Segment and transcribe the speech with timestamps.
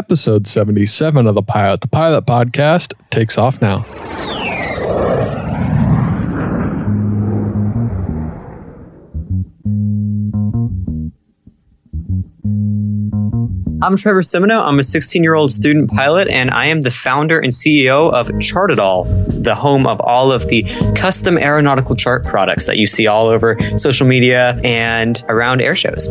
[0.00, 3.84] episode 77 of the Pilot the Pilot podcast takes off now.
[13.82, 14.62] I'm Trevor Simoneau.
[14.62, 18.28] I'm a 16 year old student pilot, and I am the founder and CEO of
[18.28, 20.62] Chartitall, the home of all of the
[20.96, 26.08] custom aeronautical chart products that you see all over social media and around air shows.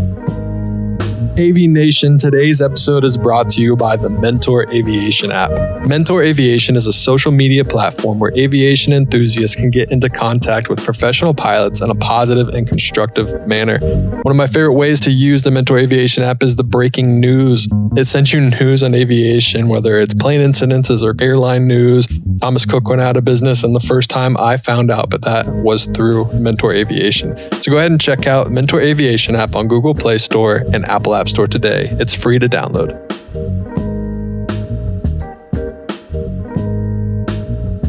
[1.39, 5.49] AV Nation, today's episode is brought to you by the Mentor Aviation app.
[5.87, 10.83] Mentor Aviation is a social media platform where aviation enthusiasts can get into contact with
[10.83, 13.79] professional pilots in a positive and constructive manner.
[13.79, 17.69] One of my favorite ways to use the Mentor Aviation app is the breaking news.
[17.95, 22.05] It sends you news on aviation, whether it's plane incidences or airline news.
[22.41, 25.47] Thomas Cook went out of business, and the first time I found out, but that
[25.47, 27.37] was through Mentor Aviation.
[27.61, 31.15] So go ahead and check out Mentor Aviation app on Google Play Store and Apple
[31.15, 31.89] App Store today.
[31.99, 33.18] It's free to download.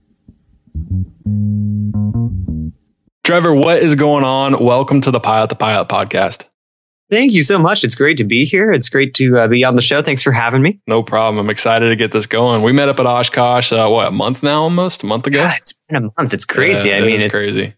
[3.25, 4.63] Trevor, what is going on?
[4.63, 6.45] Welcome to the Pilot the Pilot podcast.
[7.11, 7.85] Thank you so much.
[7.85, 8.71] It's great to be here.
[8.71, 10.03] It's great to uh, be on the show.
[10.03, 10.79] Thanks for having me.
[10.87, 11.43] No problem.
[11.43, 12.61] I'm excited to get this going.
[12.61, 15.05] We met up at Oshkosh, uh, what, a month now almost?
[15.05, 15.39] A month ago?
[15.39, 16.35] Yeah, it's been a month.
[16.35, 16.91] It's crazy.
[16.91, 17.75] Yeah, I mean, it's it's crazy.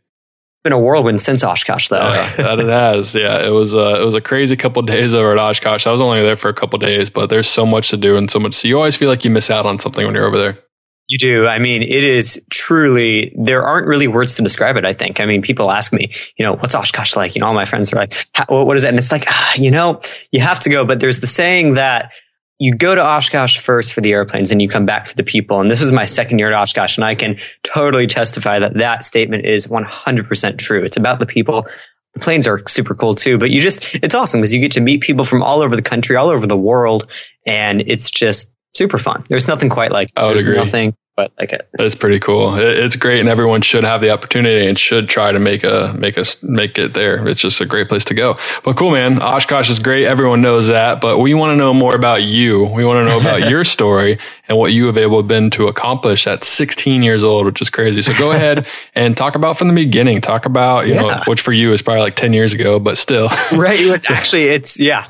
[0.64, 1.98] Been a whirlwind since Oshkosh, though.
[1.98, 3.14] Yeah, that it has.
[3.14, 5.86] Yeah, it was uh, it was a crazy couple days over at Oshkosh.
[5.86, 8.30] I was only there for a couple days, but there's so much to do and
[8.30, 8.54] so much.
[8.54, 10.58] So you always feel like you miss out on something when you're over there.
[11.06, 11.46] You do.
[11.46, 15.20] I mean, it is truly, there aren't really words to describe it, I think.
[15.20, 17.36] I mean, people ask me, you know, what's Oshkosh like?
[17.36, 18.14] You know, all my friends are like,
[18.48, 18.88] what is it?
[18.88, 20.00] And it's like, ah, you know,
[20.32, 20.86] you have to go.
[20.86, 22.14] But there's the saying that
[22.58, 25.60] you go to Oshkosh first for the airplanes and you come back for the people.
[25.60, 26.96] And this is my second year at Oshkosh.
[26.96, 30.84] And I can totally testify that that statement is 100% true.
[30.84, 31.66] It's about the people.
[32.14, 34.80] The planes are super cool too, but you just, it's awesome because you get to
[34.80, 37.10] meet people from all over the country, all over the world.
[37.44, 39.22] And it's just, super fun.
[39.28, 40.56] There's nothing quite like I would There's agree.
[40.56, 41.68] nothing but like it.
[41.74, 42.56] It's pretty cool.
[42.56, 45.94] It, it's great, and everyone should have the opportunity and should try to make a
[45.96, 47.26] make us make it there.
[47.28, 48.36] It's just a great place to go.
[48.64, 49.20] But cool, man.
[49.22, 50.06] Oshkosh is great.
[50.06, 52.64] Everyone knows that, but we want to know more about you.
[52.64, 56.26] We want to know about your story and what you have able been to accomplish
[56.26, 58.02] at 16 years old, which is crazy.
[58.02, 60.20] So go ahead and talk about from the beginning.
[60.20, 63.28] Talk about you know, which for you is probably like 10 years ago, but still.
[63.56, 64.04] Right.
[64.10, 65.06] Actually, it's yeah.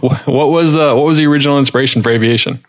[0.00, 2.64] what was uh, what was the original inspiration for aviation?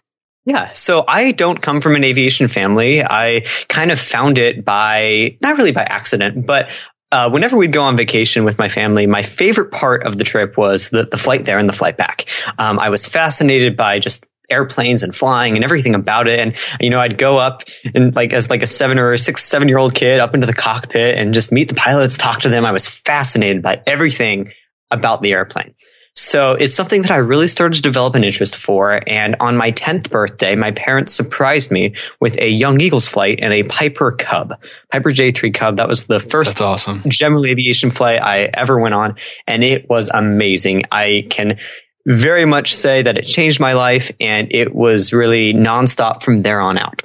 [0.46, 3.03] Yeah, so I don't come from an aviation family.
[3.03, 6.72] I kind of found it by, not really by accident, but
[7.12, 10.57] uh, whenever we'd go on vacation with my family, my favorite part of the trip
[10.57, 12.25] was the, the flight there and the flight back.
[12.57, 16.40] Um, I was fascinated by just airplanes and flying and everything about it.
[16.40, 17.63] And, you know, I'd go up
[17.94, 20.47] and like as like a seven or a six, seven year old kid up into
[20.47, 22.66] the cockpit and just meet the pilots, talk to them.
[22.66, 24.52] I was fascinated by everything
[24.90, 25.75] about the airplane.
[26.13, 28.99] So it's something that I really started to develop an interest for.
[29.07, 33.53] And on my 10th birthday, my parents surprised me with a Young Eagles flight and
[33.53, 34.61] a Piper Cub,
[34.91, 35.77] Piper J3 Cub.
[35.77, 37.03] That was the first That's awesome.
[37.07, 39.16] general aviation flight I ever went on.
[39.47, 40.84] And it was amazing.
[40.91, 41.59] I can
[42.05, 46.59] very much say that it changed my life and it was really nonstop from there
[46.59, 47.03] on out.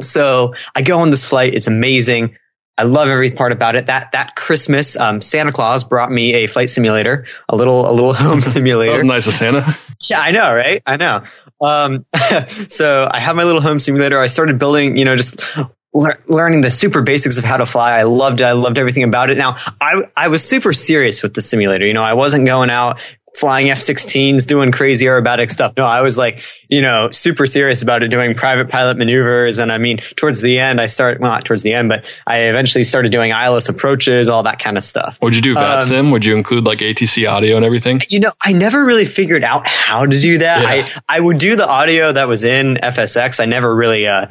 [0.00, 1.54] So I go on this flight.
[1.54, 2.36] It's amazing.
[2.78, 3.86] I love every part about it.
[3.86, 8.14] That that Christmas, um, Santa Claus brought me a flight simulator, a little a little
[8.24, 8.92] home That simulator.
[8.94, 9.76] was nice of Santa.
[10.10, 10.82] Yeah, I know, right?
[10.84, 11.22] I know.
[11.60, 12.04] Um,
[12.68, 14.18] so I have my little home simulator.
[14.18, 15.56] I started building, you know, just
[15.94, 17.96] lear- learning the super basics of how to fly.
[17.98, 18.44] I loved it.
[18.44, 19.38] I loved everything about it.
[19.38, 21.86] Now, I I was super serious with the simulator.
[21.86, 25.72] You know, I wasn't going out flying F-16s, doing crazy aerobatic stuff.
[25.76, 29.58] No, I was like, you know, super serious about it, doing private pilot maneuvers.
[29.58, 32.44] And I mean, towards the end, I started, well, not towards the end, but I
[32.44, 35.18] eventually started doing ILS approaches, all that kind of stuff.
[35.22, 36.00] Would you do VATSIM?
[36.00, 38.00] Um, Would you include like ATC audio and everything?
[38.10, 40.62] You know, I never really figured out how to do that.
[40.62, 40.94] Yeah.
[41.08, 43.40] I, I would do the audio that was in FSX.
[43.40, 44.26] I never really, uh,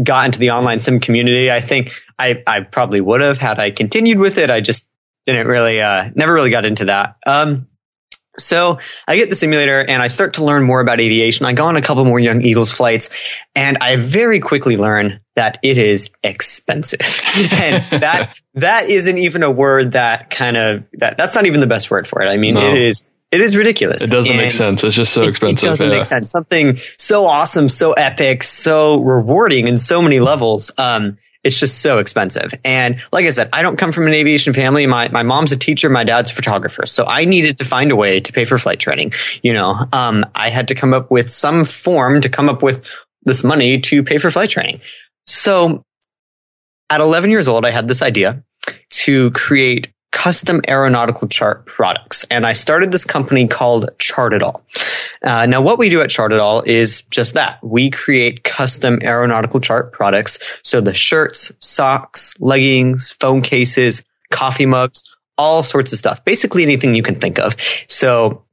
[0.00, 1.50] got into the online sim community.
[1.50, 4.50] I think I, I probably would have had I continued with it.
[4.50, 4.90] I just
[5.26, 7.16] didn't really, uh, never really got into that.
[7.26, 7.68] Um,
[8.38, 11.46] so I get the simulator and I start to learn more about aviation.
[11.46, 13.10] I go on a couple more Young Eagles flights
[13.54, 17.00] and I very quickly learn that it is expensive.
[17.52, 21.66] and that, that isn't even a word that kind of, that, that's not even the
[21.66, 22.28] best word for it.
[22.28, 22.60] I mean, no.
[22.60, 24.04] it is, it is ridiculous.
[24.04, 24.84] It doesn't and make sense.
[24.84, 25.66] It's just so expensive.
[25.66, 25.96] It doesn't yeah.
[25.96, 26.30] make sense.
[26.30, 30.72] Something so awesome, so epic, so rewarding in so many levels.
[30.78, 32.54] Um, it's just so expensive.
[32.64, 34.86] And like I said, I don't come from an aviation family.
[34.86, 35.90] My, my mom's a teacher.
[35.90, 36.86] My dad's a photographer.
[36.86, 39.12] So I needed to find a way to pay for flight training.
[39.42, 42.88] You know, um, I had to come up with some form to come up with
[43.22, 44.80] this money to pay for flight training.
[45.26, 45.84] So
[46.90, 48.42] at 11 years old, I had this idea
[48.90, 52.24] to create custom aeronautical chart products.
[52.30, 54.62] And I started this company called Chartitall.
[55.20, 57.58] Uh, now, what we do at Chartitall is just that.
[57.62, 60.60] We create custom aeronautical chart products.
[60.62, 66.24] So the shirts, socks, leggings, phone cases, coffee mugs, all sorts of stuff.
[66.24, 67.56] Basically anything you can think of.
[67.88, 68.44] So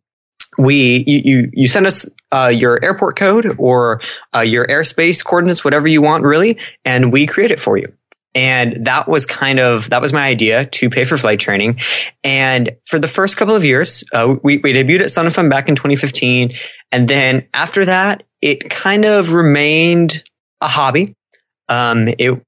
[0.58, 4.02] we you you, you send us uh, your airport code or
[4.36, 7.94] uh, your airspace coordinates, whatever you want, really, and we create it for you.
[8.34, 11.80] And that was kind of, that was my idea to pay for flight training.
[12.24, 15.68] And for the first couple of years, uh, we, we debuted at Sun Fun back
[15.68, 16.54] in 2015.
[16.92, 20.24] And then after that, it kind of remained
[20.62, 21.16] a hobby.
[21.68, 22.42] Um, it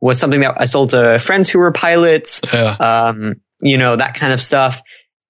[0.00, 2.76] was something that I sold to friends who were pilots, yeah.
[2.78, 4.82] um, you know, that kind of stuff.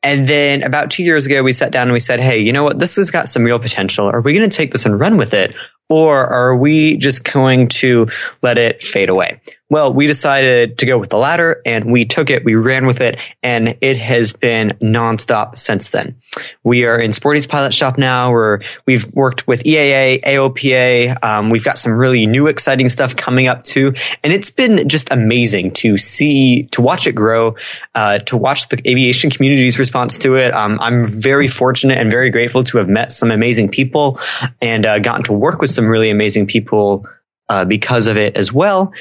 [0.02, 2.64] And then about two years ago, we sat down and we said, Hey, you know
[2.64, 2.78] what?
[2.78, 4.06] This has got some real potential.
[4.06, 5.54] Are we going to take this and run with it?
[5.88, 8.08] Or are we just going to
[8.40, 9.40] let it fade away?
[9.72, 13.00] Well, we decided to go with the latter and we took it, we ran with
[13.00, 16.16] it, and it has been nonstop since then.
[16.62, 18.32] We are in Sporty's pilot shop now.
[18.32, 21.24] We're, we've worked with EAA, AOPA.
[21.24, 23.94] Um, we've got some really new exciting stuff coming up too.
[24.22, 27.56] And it's been just amazing to see, to watch it grow,
[27.94, 30.52] uh, to watch the aviation community's response to it.
[30.52, 34.18] Um, I'm very fortunate and very grateful to have met some amazing people
[34.60, 37.06] and uh, gotten to work with some really amazing people
[37.48, 38.92] uh, because of it as well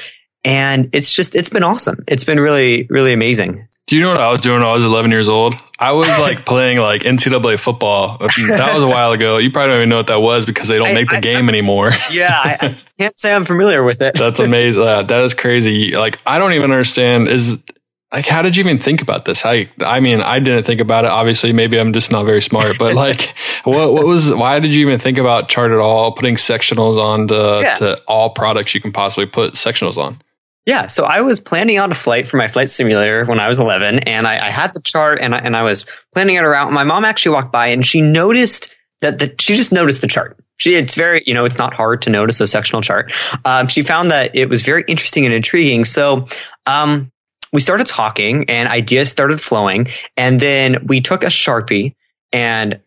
[0.44, 1.98] and it's just it's been awesome.
[2.08, 3.68] It's been really really amazing.
[3.86, 5.54] Do you know what I was doing when I was 11 years old?
[5.78, 8.16] I was like playing like NCAA football.
[8.18, 9.36] That was a while ago.
[9.38, 11.20] You probably don't even know what that was because they don't I, make the I,
[11.20, 11.90] game I, anymore.
[12.12, 14.14] yeah, I, can't say I'm familiar with it.
[14.16, 14.82] That's amazing.
[14.82, 15.94] That is crazy.
[15.94, 17.28] Like I don't even understand.
[17.28, 17.62] Is
[18.12, 19.44] like how did you even think about this?
[19.46, 21.10] I I mean I didn't think about it.
[21.10, 22.78] Obviously, maybe I'm just not very smart.
[22.78, 27.28] But like, what what was why did you even think about Chartitall putting sectionals on
[27.28, 27.74] to, yeah.
[27.74, 30.20] to all products you can possibly put sectionals on?
[30.64, 33.58] Yeah, so I was planning out a flight for my flight simulator when I was
[33.58, 36.72] 11, and I, I had the chart, and I, and I was planning it around.
[36.72, 40.38] My mom actually walked by, and she noticed that the, she just noticed the chart.
[40.58, 43.12] She, it's very, you know, it's not hard to notice a sectional chart.
[43.44, 45.84] Um, she found that it was very interesting and intriguing.
[45.84, 46.28] So,
[46.64, 47.10] um,
[47.52, 51.94] we started talking, and ideas started flowing, and then we took a sharpie
[52.32, 52.80] and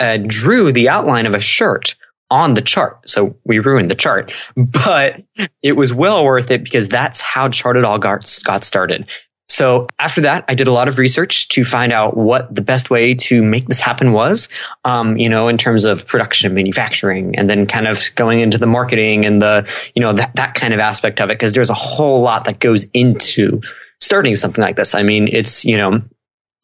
[0.00, 1.94] uh, drew the outline of a shirt
[2.30, 3.08] on the chart.
[3.08, 5.22] So we ruined the chart, but
[5.62, 9.08] it was well worth it because that's how Chartitall got, got started.
[9.50, 12.90] So after that, I did a lot of research to find out what the best
[12.90, 14.50] way to make this happen was,
[14.84, 18.58] um, you know, in terms of production, and manufacturing, and then kind of going into
[18.58, 21.38] the marketing and the, you know, that, that kind of aspect of it.
[21.38, 23.62] Cause there's a whole lot that goes into
[24.00, 24.94] starting something like this.
[24.94, 26.02] I mean, it's, you know,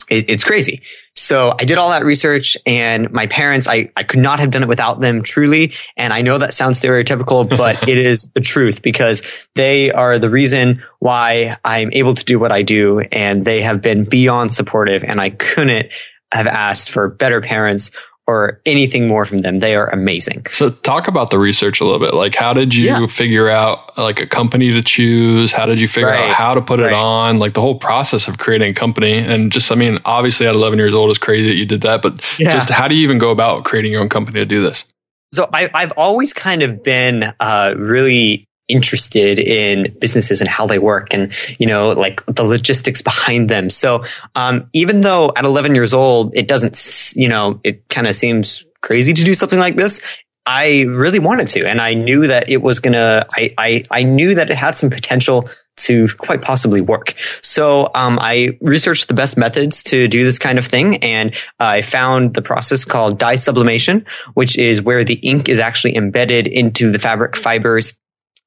[0.08, 0.82] it, it's crazy.
[1.14, 4.62] So I did all that research and my parents, I, I could not have done
[4.62, 5.72] it without them truly.
[5.96, 10.30] And I know that sounds stereotypical, but it is the truth because they are the
[10.30, 13.00] reason why I'm able to do what I do.
[13.00, 15.92] And they have been beyond supportive and I couldn't
[16.32, 17.92] have asked for better parents
[18.26, 19.59] or anything more from them.
[19.59, 20.47] They are amazing.
[20.52, 22.14] So talk about the research a little bit.
[22.14, 23.07] Like how did you yeah.
[23.07, 25.52] figure out like a company to choose?
[25.52, 26.31] How did you figure right.
[26.31, 26.88] out how to put right.
[26.88, 27.38] it on?
[27.38, 30.78] Like the whole process of creating a company and just I mean, obviously at 11
[30.78, 32.52] years old is crazy that you did that, but yeah.
[32.52, 34.87] just how do you even go about creating your own company to do this?
[35.33, 40.78] So I, have always kind of been uh, really interested in businesses and how they
[40.78, 44.04] work and you know like the logistics behind them so
[44.35, 48.64] um, even though at 11 years old it doesn't you know it kind of seems
[48.80, 50.02] crazy to do something like this
[50.47, 53.26] I really wanted to, and I knew that it was gonna.
[53.33, 57.14] I I, I knew that it had some potential to quite possibly work.
[57.42, 61.80] So um, I researched the best methods to do this kind of thing, and I
[61.80, 64.04] found the process called dye sublimation,
[64.35, 67.99] which is where the ink is actually embedded into the fabric fibers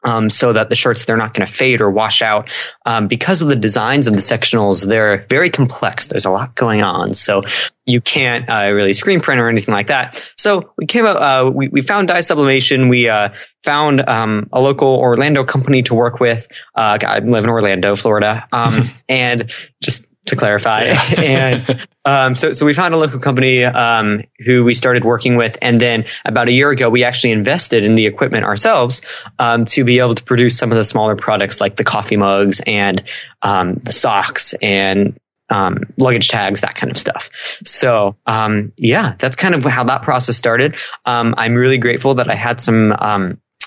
[0.04, 2.50] um, so that the shirts they're not going to fade or wash out.
[2.86, 6.08] Um, because of the designs and the sectionals they're very complex.
[6.08, 7.14] There's a lot going on.
[7.14, 7.44] So
[7.86, 10.34] you can't uh, really screen print or anything like that.
[10.38, 12.90] So we came up uh, we, we found dye sublimation.
[12.90, 13.30] We uh,
[13.64, 16.48] found um, a local orlando company to work with.
[16.76, 18.48] Uh, i live in orlando florida.
[18.52, 19.52] Um, and
[19.82, 20.84] just to clarify.
[21.18, 25.58] and um, so, so we found a local company um, who we started working with,
[25.62, 29.02] and then about a year ago, we actually invested in the equipment ourselves
[29.40, 32.62] um, to be able to produce some of the smaller products like the coffee mugs
[32.66, 33.04] and
[33.42, 35.20] um, the socks and
[35.50, 37.30] um, luggage tags, that kind of stuff.
[37.66, 40.76] So, um, yeah, that's kind of how that process started.
[41.06, 42.94] I'm really grateful that I had some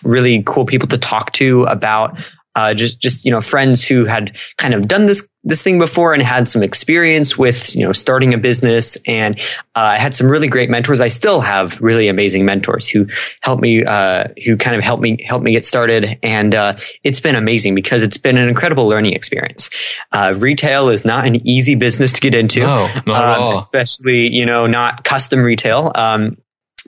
[0.03, 2.21] really cool people to talk to about
[2.55, 6.13] uh, just just you know friends who had kind of done this this thing before
[6.13, 9.39] and had some experience with you know starting a business and
[9.75, 11.01] uh, I had some really great mentors.
[11.01, 13.07] I still have really amazing mentors who
[13.41, 17.21] helped me uh, who kind of helped me help me get started and uh, it's
[17.21, 19.71] been amazing because it's been an incredible learning experience.
[20.13, 24.67] Uh, retail is not an easy business to get into, no, um, especially you know
[24.67, 25.91] not custom retail.
[25.95, 26.37] Um,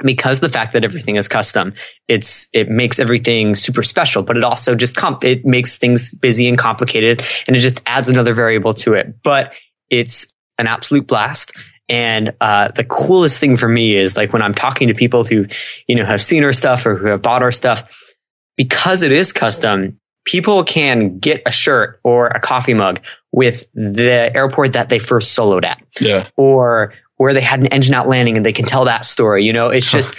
[0.02, 1.75] because the fact that everything is custom,
[2.08, 6.49] it's it makes everything super special, but it also just comp it makes things busy
[6.49, 9.22] and complicated, and it just adds another variable to it.
[9.22, 9.54] But
[9.90, 11.52] it's an absolute blast.
[11.88, 15.46] And uh, the coolest thing for me is like when I'm talking to people who,
[15.87, 18.14] you know, have seen our stuff or who have bought our stuff,
[18.56, 24.30] because it is custom, people can get a shirt or a coffee mug with the
[24.34, 25.82] airport that they first soloed at.
[26.00, 26.28] Yeah.
[26.37, 29.45] Or where they had an engine out landing and they can tell that story.
[29.45, 30.16] You know, it's just,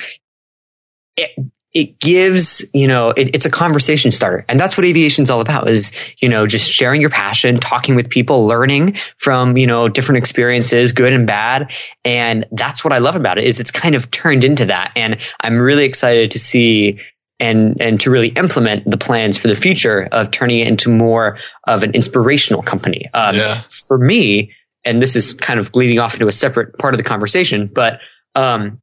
[1.18, 1.32] it,
[1.74, 4.46] it gives, you know, it, it's a conversation starter.
[4.48, 8.10] And that's what aviation's all about is, you know, just sharing your passion, talking with
[8.10, 11.72] people, learning from, you know, different experiences, good and bad.
[12.06, 14.92] And that's what I love about it is it's kind of turned into that.
[14.96, 17.00] And I'm really excited to see
[17.40, 21.40] and and to really implement the plans for the future of turning it into more
[21.66, 23.10] of an inspirational company.
[23.12, 23.64] Um, yeah.
[23.70, 24.52] For me,
[24.86, 28.02] and this is kind of leading off into a separate part of the conversation, but
[28.36, 28.82] um,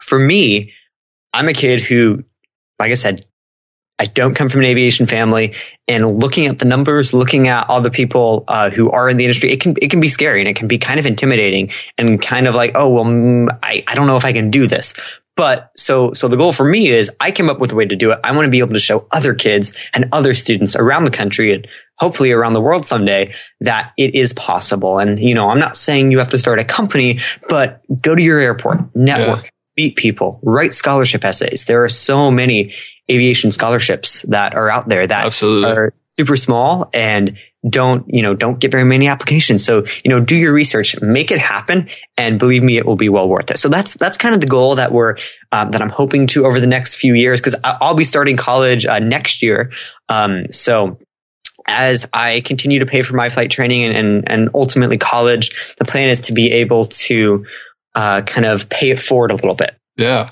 [0.00, 0.72] for me,
[1.32, 2.24] I'm a kid who,
[2.78, 3.26] like I said,
[3.98, 5.54] I don't come from an aviation family,
[5.86, 9.24] and looking at the numbers, looking at all the people uh, who are in the
[9.24, 12.20] industry, it can it can be scary and it can be kind of intimidating and
[12.20, 14.94] kind of like, oh well, mm, I I don't know if I can do this.
[15.36, 17.96] But so, so the goal for me is I came up with a way to
[17.96, 18.20] do it.
[18.22, 21.52] I want to be able to show other kids and other students around the country
[21.52, 21.66] and
[21.96, 24.98] hopefully around the world someday that it is possible.
[24.98, 28.22] And, you know, I'm not saying you have to start a company, but go to
[28.22, 29.50] your airport, network, yeah.
[29.76, 31.64] meet people, write scholarship essays.
[31.66, 32.72] There are so many
[33.10, 35.70] aviation scholarships that are out there that Absolutely.
[35.70, 37.36] are super small and
[37.68, 41.30] don't you know don't get very many applications so you know do your research make
[41.30, 44.34] it happen and believe me it will be well worth it so that's that's kind
[44.34, 45.16] of the goal that we're
[45.50, 48.86] um, that i'm hoping to over the next few years because i'll be starting college
[48.86, 49.72] uh, next year
[50.08, 50.98] um, so
[51.66, 55.84] as I continue to pay for my flight training and, and, and ultimately college, the
[55.84, 57.46] plan is to be able to
[57.94, 59.74] uh, kind of pay it forward a little bit.
[59.96, 60.30] Yeah.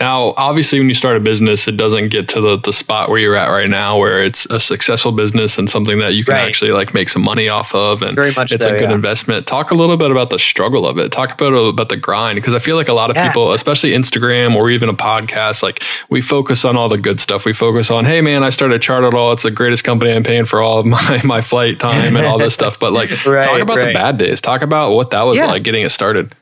[0.00, 3.18] Now, obviously, when you start a business, it doesn't get to the, the spot where
[3.20, 6.48] you're at right now, where it's a successful business and something that you can right.
[6.48, 8.94] actually like make some money off of, and Very much it's so, a good yeah.
[8.94, 9.46] investment.
[9.46, 11.12] Talk a little bit about the struggle of it.
[11.12, 13.28] Talk about about the grind, because I feel like a lot of yeah.
[13.28, 17.44] people, especially Instagram or even a podcast, like we focus on all the good stuff.
[17.44, 19.32] We focus on, hey man, I started Chartitall.
[19.34, 20.12] It's the greatest company.
[20.12, 22.80] I'm paying for all of my my flight time and all this stuff.
[22.80, 23.86] But like, right, talk about right.
[23.86, 24.40] the bad days.
[24.40, 25.46] Talk about what that was yeah.
[25.46, 26.34] like getting it started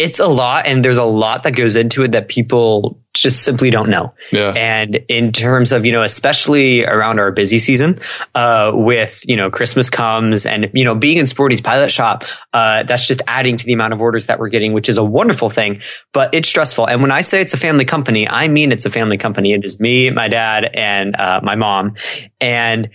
[0.00, 3.68] it's a lot and there's a lot that goes into it that people just simply
[3.70, 4.14] don't know.
[4.32, 4.54] Yeah.
[4.56, 7.98] And in terms of, you know, especially around our busy season,
[8.34, 12.84] uh, with, you know, Christmas comes and, you know, being in Sporty's pilot shop, uh,
[12.84, 15.50] that's just adding to the amount of orders that we're getting, which is a wonderful
[15.50, 15.82] thing,
[16.14, 16.88] but it's stressful.
[16.88, 19.52] And when I say it's a family company, I mean it's a family company.
[19.52, 21.96] It is me, my dad, and, uh, my mom.
[22.40, 22.88] And,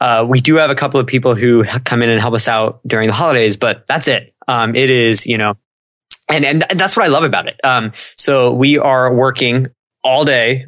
[0.00, 2.80] uh, we do have a couple of people who come in and help us out
[2.84, 4.34] during the holidays, but that's it.
[4.48, 5.54] Um, it is, you know,
[6.28, 7.60] and and that's what I love about it.
[7.64, 9.68] Um, so we are working
[10.04, 10.66] all day,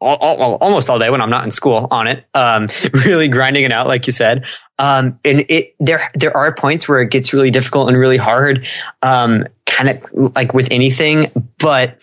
[0.00, 2.24] all, all, almost all day when I'm not in school on it.
[2.34, 4.44] Um, really grinding it out, like you said.
[4.78, 8.66] Um, and it there there are points where it gets really difficult and really hard,
[9.02, 11.26] um, kind of like with anything.
[11.58, 12.02] But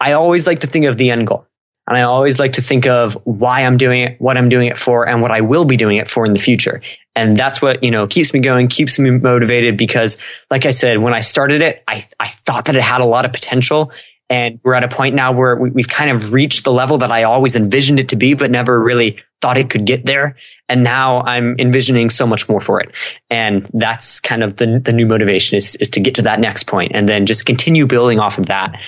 [0.00, 1.46] I always like to think of the end goal.
[1.86, 4.78] And I always like to think of why I'm doing it, what I'm doing it
[4.78, 6.82] for, and what I will be doing it for in the future.
[7.20, 10.16] And that's what, you know, keeps me going, keeps me motivated because,
[10.50, 13.26] like I said, when I started it, I, I thought that it had a lot
[13.26, 13.92] of potential.
[14.30, 17.10] And we're at a point now where we, we've kind of reached the level that
[17.10, 20.36] I always envisioned it to be, but never really thought it could get there.
[20.66, 22.94] And now I'm envisioning so much more for it.
[23.28, 26.68] And that's kind of the, the new motivation is, is to get to that next
[26.68, 28.80] point and then just continue building off of that.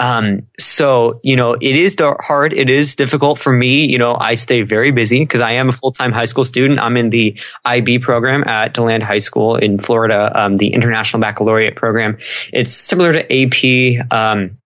[0.00, 2.52] Um, so, you know, it is hard.
[2.52, 3.86] It is difficult for me.
[3.86, 6.78] You know, I stay very busy because I am a full time high school student.
[6.78, 11.76] I'm in the IB program at DeLand High School in Florida, um, the International Baccalaureate
[11.76, 12.18] program.
[12.52, 14.12] It's similar to AP.
[14.12, 14.57] Um,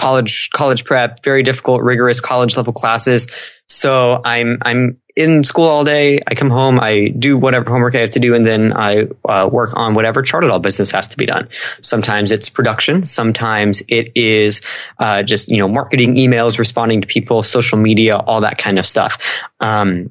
[0.00, 3.28] college college prep, very difficult, rigorous college level classes.
[3.66, 6.20] So I'm I'm in school all day.
[6.26, 9.48] I come home, I do whatever homework I have to do, and then I uh,
[9.52, 11.48] work on whatever Chart-it-all business has to be done.
[11.82, 13.04] Sometimes it's production.
[13.04, 14.62] Sometimes it is
[14.98, 18.86] uh, just you know marketing, emails, responding to people, social media, all that kind of
[18.86, 19.18] stuff.
[19.60, 20.10] Um,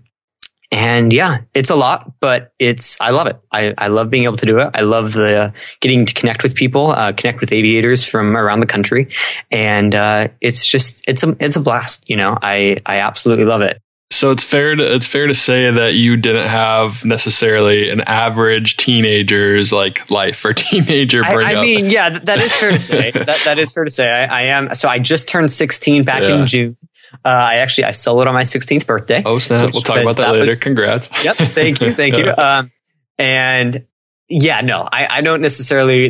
[0.71, 3.37] and yeah, it's a lot, but it's, I love it.
[3.51, 4.69] I, I love being able to do it.
[4.75, 8.67] I love the getting to connect with people, uh, connect with aviators from around the
[8.67, 9.09] country.
[9.49, 12.09] And, uh, it's just, it's a, it's a blast.
[12.09, 13.81] You know, I, I absolutely love it.
[14.11, 18.75] So it's fair to it's fair to say that you didn't have necessarily an average
[18.75, 21.23] teenager's like life or teenager.
[21.23, 23.11] I, I mean, yeah, that is fair to say.
[23.13, 24.09] that that is fair to say.
[24.09, 24.73] I, I am.
[24.73, 26.41] So I just turned 16 back yeah.
[26.41, 26.77] in June.
[27.13, 29.23] Uh, I actually I sold it on my 16th birthday.
[29.25, 29.69] Oh snap!
[29.73, 30.45] We'll talk about that, that later.
[30.47, 31.09] Was, Congrats.
[31.25, 31.35] Yep.
[31.37, 31.93] Thank you.
[31.93, 32.33] Thank you.
[32.39, 32.71] Um,
[33.17, 33.85] and
[34.29, 36.09] yeah, no, I, I don't necessarily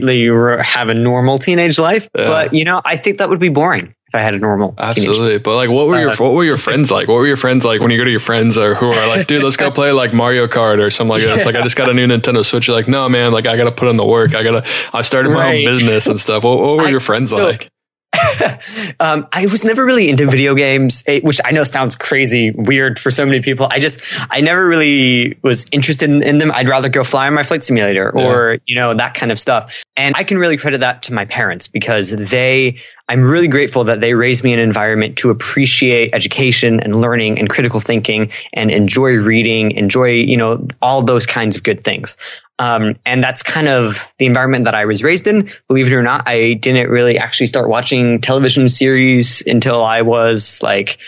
[0.62, 2.28] have a normal teenage life, yeah.
[2.28, 4.76] but you know, I think that would be boring if I had a normal.
[4.78, 7.08] Absolutely, but like, what were your uh, what were your friends like?
[7.08, 9.28] What were your friends like when you go to your friends or who are like,
[9.28, 11.34] dude, let's go play like Mario Kart or something like yeah.
[11.34, 11.46] this?
[11.46, 12.68] Like, I just got a new Nintendo Switch.
[12.68, 14.36] You're like, no, man, like I got to put in the work.
[14.36, 14.68] I gotta.
[14.94, 15.66] I started my right.
[15.66, 16.44] own business and stuff.
[16.44, 17.72] What, what were your friends so, like?
[19.00, 23.00] um, I was never really into video games, eh, which I know sounds crazy weird
[23.00, 23.68] for so many people.
[23.70, 26.52] I just, I never really was interested in, in them.
[26.52, 28.22] I'd rather go fly on my flight simulator yeah.
[28.22, 29.84] or, you know, that kind of stuff.
[29.96, 34.02] And I can really credit that to my parents because they, I'm really grateful that
[34.02, 38.72] they raised me in an environment to appreciate education and learning and critical thinking and
[38.72, 42.18] enjoy reading, enjoy, you know, all those kinds of good things.
[42.60, 45.50] Um, and that's kind of the environment that I was raised in.
[45.70, 50.62] Believe it or not, I didn't really actually start watching television series until I was
[50.62, 51.00] like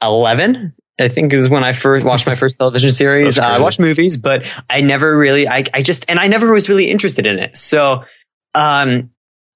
[0.00, 0.74] 11.
[1.00, 3.38] I think is when I first watched my first television series.
[3.38, 6.68] Uh, I watched movies, but I never really, I, I just, and I never was
[6.68, 7.56] really interested in it.
[7.56, 8.04] So,
[8.54, 9.08] um,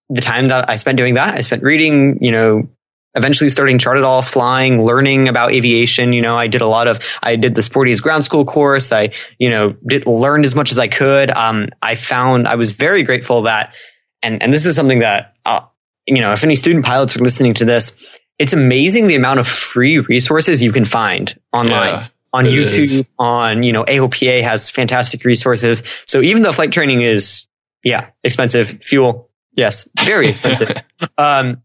[0.08, 2.68] the time that I spent doing that, I spent reading, you know,
[3.14, 6.12] eventually starting Chart-it-all, flying, learning about aviation.
[6.12, 8.92] You know, I did a lot of, I did the Sporty's ground school course.
[8.92, 11.30] I, you know, did learned as much as I could.
[11.30, 13.74] Um, I found, I was very grateful that,
[14.22, 15.62] and, and this is something that, uh,
[16.06, 19.46] you know, if any student pilots are listening to this, it's amazing the amount of
[19.46, 21.90] free resources you can find online.
[21.90, 23.04] Yeah on YouTube, is.
[23.18, 25.82] on, you know, AOPA has fantastic resources.
[26.06, 27.46] So even though flight training is,
[27.84, 30.76] yeah, expensive, fuel, yes, very expensive.
[31.18, 31.62] um,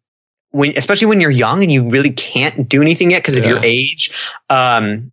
[0.52, 3.60] when especially when you're young and you really can't do anything yet because of your
[3.64, 4.12] age
[4.50, 5.12] um,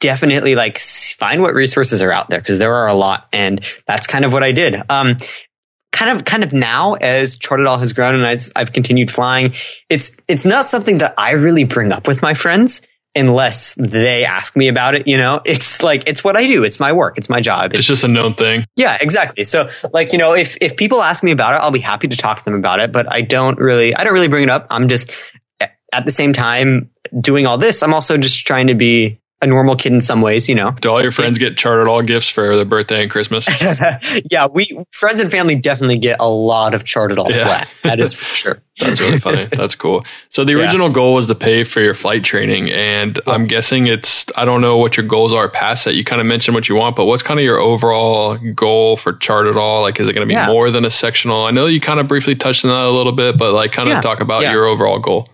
[0.00, 4.06] definitely like find what resources are out there because there are a lot and that's
[4.06, 4.74] kind of what i did.
[4.88, 5.16] Um,
[5.98, 9.54] kind of kind of now as Chart-it-all has grown and as I've continued flying,
[9.88, 12.82] it's it's not something that I really bring up with my friends
[13.18, 15.06] unless they ask me about it.
[15.06, 16.64] You know, it's like, it's what I do.
[16.64, 17.18] It's my work.
[17.18, 17.72] It's my job.
[17.72, 18.64] It's, it's, just a known thing.
[18.76, 19.44] Yeah, exactly.
[19.44, 22.16] So like, you know, if, if people ask me about it, I'll be happy to
[22.16, 24.68] talk to them about it, but I don't really, I don't really bring it up.
[24.70, 25.10] I'm just
[25.60, 27.82] at the same time doing all this.
[27.82, 30.72] I'm also just trying to be a normal kid in some ways, you know.
[30.72, 33.46] Do all your friends get Chart-it-all gifts for their birthday and Christmas?
[34.30, 37.64] yeah, we friends and family definitely get a lot of Chart-it-all yeah.
[37.64, 37.68] swag.
[37.84, 38.62] That is for sure.
[38.80, 39.46] That's really funny.
[39.46, 40.04] That's cool.
[40.28, 40.94] So the original yeah.
[40.94, 43.22] goal was to pay for your flight training, and yes.
[43.26, 45.94] I'm guessing it's I don't know what your goals are past that.
[45.94, 49.12] You kind of mentioned what you want, but what's kind of your overall goal for
[49.12, 49.82] Chart-it-all?
[49.82, 50.46] Like, is it going to be yeah.
[50.46, 51.44] more than a sectional?
[51.44, 53.88] I know you kind of briefly touched on that a little bit, but like, kind
[53.88, 55.26] of talk about your overall goal.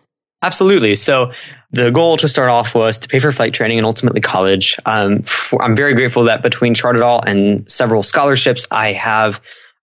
[0.44, 0.94] Absolutely.
[0.94, 1.32] So
[1.70, 4.78] the goal to start off was to pay for flight training and ultimately college.
[4.84, 9.40] Um, for, I'm very grateful that between Chart-it-all and several scholarships, I have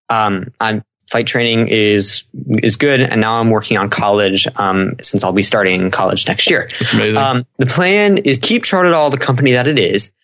[0.08, 5.24] um, I'm flight training is is good, and now I'm working on college um, since
[5.24, 6.68] I'll be starting college next year.
[6.78, 7.16] That's amazing.
[7.16, 10.14] Um, the plan is keep Chart-it-all the company that it is,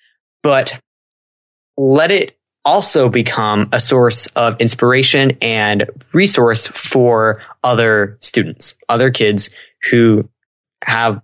[0.44, 0.78] but
[1.76, 9.50] let it also become a source of inspiration and resource for other students, other kids
[9.90, 10.28] who
[10.84, 11.22] have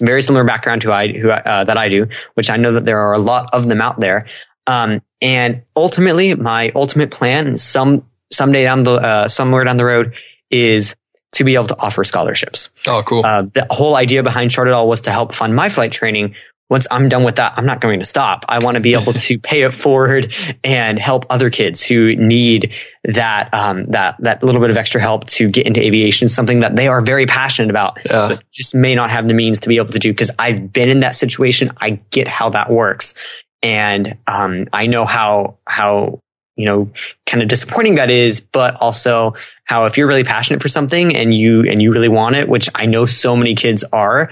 [0.00, 3.00] very similar background to I who uh, that I do, which I know that there
[3.00, 4.26] are a lot of them out there.
[4.66, 10.14] Um, and ultimately, my ultimate plan, some someday down the uh, somewhere down the road,
[10.50, 10.96] is
[11.32, 12.70] to be able to offer scholarships.
[12.86, 13.24] Oh, cool!
[13.24, 16.34] Uh, the whole idea behind Chart-it-all was to help fund my flight training,
[16.70, 18.44] once I'm done with that, I'm not going to stop.
[18.48, 22.74] I want to be able to pay it forward and help other kids who need
[23.04, 26.76] that um, that that little bit of extra help to get into aviation, something that
[26.76, 28.28] they are very passionate about, yeah.
[28.28, 30.12] but just may not have the means to be able to do.
[30.12, 35.04] Because I've been in that situation, I get how that works, and um, I know
[35.04, 36.20] how how
[36.54, 36.92] you know
[37.26, 41.32] kind of disappointing that is but also how if you're really passionate for something and
[41.32, 44.30] you and you really want it which i know so many kids are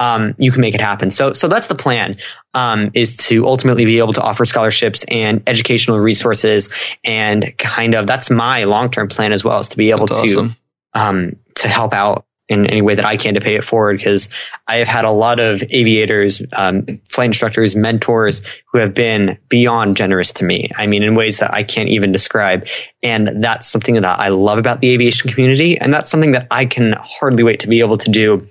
[0.00, 1.10] um, you can make it happen.
[1.10, 2.16] So, so that's the plan.
[2.54, 6.70] Um, is to ultimately be able to offer scholarships and educational resources,
[7.04, 10.22] and kind of that's my long term plan as well, is to be able that's
[10.22, 10.56] to awesome.
[10.94, 14.30] um, to help out in any way that I can to pay it forward because
[14.66, 19.96] I have had a lot of aviators, um, flight instructors, mentors who have been beyond
[19.96, 20.68] generous to me.
[20.76, 22.66] I mean, in ways that I can't even describe.
[23.04, 25.78] And that's something that I love about the aviation community.
[25.78, 28.48] And that's something that I can hardly wait to be able to do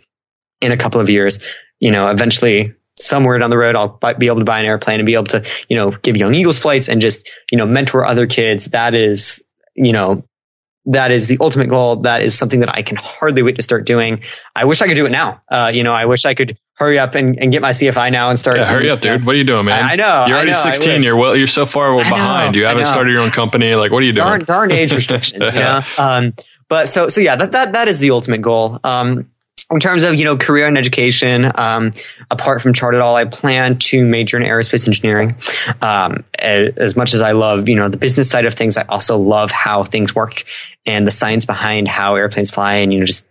[0.62, 1.44] in a couple of years,
[1.80, 5.06] you know, eventually somewhere down the road, I'll be able to buy an airplane and
[5.06, 8.28] be able to, you know, give young Eagles flights and just, you know, mentor other
[8.28, 8.66] kids.
[8.66, 9.44] That is,
[9.76, 10.26] you know,
[10.86, 11.98] that is the ultimate goal.
[11.98, 14.24] That is something that I can hardly wait to start doing.
[14.56, 15.42] I wish I could do it now.
[15.50, 18.30] Uh, you know, I wish I could hurry up and, and get my CFI now
[18.30, 18.58] and start.
[18.58, 19.26] Yeah, hurry up, dude.
[19.26, 19.84] What are you doing, man?
[19.84, 20.26] I, I know.
[20.28, 21.04] You're already know, 16.
[21.04, 22.56] You're well, you're so far well behind.
[22.56, 23.76] You haven't started your own company.
[23.76, 24.26] Like, what are you doing?
[24.26, 25.82] Darn, darn age restrictions, you know?
[25.98, 26.34] Um,
[26.70, 28.80] but so, so yeah, that, that, that is the ultimate goal.
[28.84, 29.32] Um,
[29.72, 31.92] in terms of you know career and education, um,
[32.30, 35.36] apart from chart it all, I plan to major in aerospace engineering.
[35.82, 39.18] Um, as much as I love you know the business side of things, I also
[39.18, 40.44] love how things work
[40.86, 43.28] and the science behind how airplanes fly, and you know just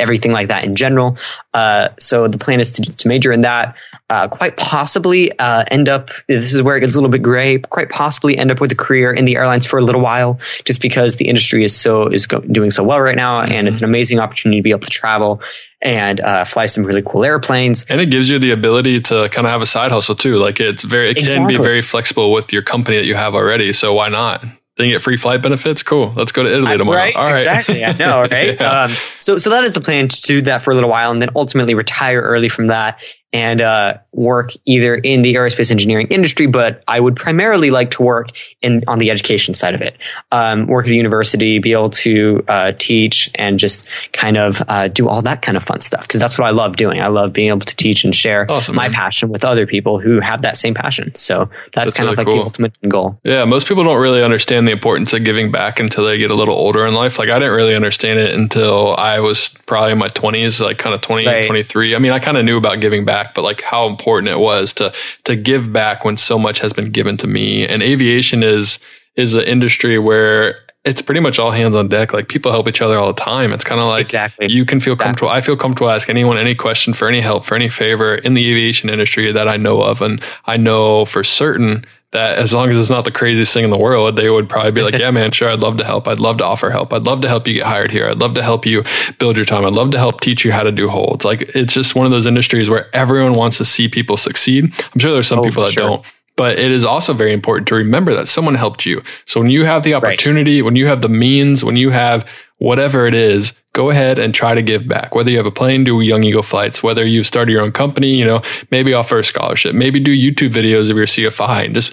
[0.00, 1.16] everything like that in general.
[1.52, 3.76] Uh, so the plan is to, to major in that.
[4.08, 6.10] Uh, quite possibly uh, end up.
[6.26, 7.58] This is where it gets a little bit gray.
[7.58, 10.82] Quite possibly end up with a career in the airlines for a little while, just
[10.82, 13.52] because the industry is so is go, doing so well right now, mm-hmm.
[13.52, 15.42] and it's an amazing opportunity to be able to travel
[15.82, 17.84] and uh, fly some really cool airplanes.
[17.88, 20.36] And it gives you the ability to kind of have a side hustle too.
[20.36, 21.54] Like it's very, it exactly.
[21.54, 23.72] can be very flexible with your company that you have already.
[23.72, 24.44] So why not?
[24.80, 25.82] Then you get free flight benefits.
[25.82, 26.10] Cool.
[26.16, 26.96] Let's go to Italy tomorrow.
[26.96, 27.14] Right?
[27.14, 27.32] All right.
[27.38, 27.84] Exactly.
[27.84, 28.20] I know.
[28.30, 28.58] Right.
[28.58, 28.84] yeah.
[28.84, 31.20] um, so, so that is the plan to do that for a little while and
[31.20, 36.46] then ultimately retire early from that and uh, work either in the aerospace engineering industry,
[36.46, 39.96] but I would primarily like to work in on the education side of it.
[40.32, 44.88] Um, work at a university, be able to uh, teach, and just kind of uh,
[44.88, 47.00] do all that kind of fun stuff because that's what I love doing.
[47.00, 48.92] I love being able to teach and share awesome, my man.
[48.92, 51.14] passion with other people who have that same passion.
[51.14, 52.36] So that's, that's kind really of like cool.
[52.36, 53.20] the ultimate goal.
[53.22, 56.34] Yeah, most people don't really understand the importance of giving back until they get a
[56.34, 57.18] little older in life.
[57.18, 60.94] Like I didn't really understand it until I was probably in my 20s, like kind
[60.94, 61.46] of 20, right.
[61.46, 61.94] 23.
[61.94, 64.38] I mean, I kind of knew about giving back back, but like how important it
[64.38, 64.92] was to
[65.24, 67.66] to give back when so much has been given to me.
[67.66, 68.78] And aviation is
[69.16, 72.12] is an industry where it's pretty much all hands on deck.
[72.12, 73.52] Like people help each other all the time.
[73.52, 74.50] It's kind of like exactly.
[74.50, 75.08] you can feel exactly.
[75.08, 75.30] comfortable.
[75.30, 78.50] I feel comfortable ask anyone any question for any help, for any favor in the
[78.50, 80.00] aviation industry that I know of.
[80.00, 83.70] And I know for certain that as long as it's not the craziest thing in
[83.70, 85.50] the world, they would probably be like, yeah, man, sure.
[85.50, 86.08] I'd love to help.
[86.08, 86.92] I'd love to offer help.
[86.92, 88.08] I'd love to help you get hired here.
[88.08, 88.82] I'd love to help you
[89.18, 89.64] build your time.
[89.64, 91.24] I'd love to help teach you how to do holds.
[91.24, 94.64] Like it's just one of those industries where everyone wants to see people succeed.
[94.64, 95.86] I'm sure there's some oh, people that sure.
[95.86, 96.14] don't.
[96.36, 99.02] But it is also very important to remember that someone helped you.
[99.26, 100.64] So when you have the opportunity, right.
[100.64, 102.26] when you have the means, when you have
[102.60, 105.14] whatever it is, go ahead and try to give back.
[105.14, 108.14] Whether you have a plane, do Young Eagle flights, whether you've started your own company,
[108.14, 111.92] you know, maybe offer a scholarship, maybe do YouTube videos of your CFI and just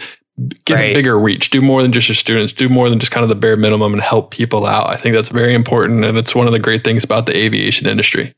[0.66, 0.92] get right.
[0.92, 3.30] a bigger reach, do more than just your students, do more than just kind of
[3.30, 4.90] the bare minimum and help people out.
[4.90, 6.04] I think that's very important.
[6.04, 8.36] And it's one of the great things about the aviation industry.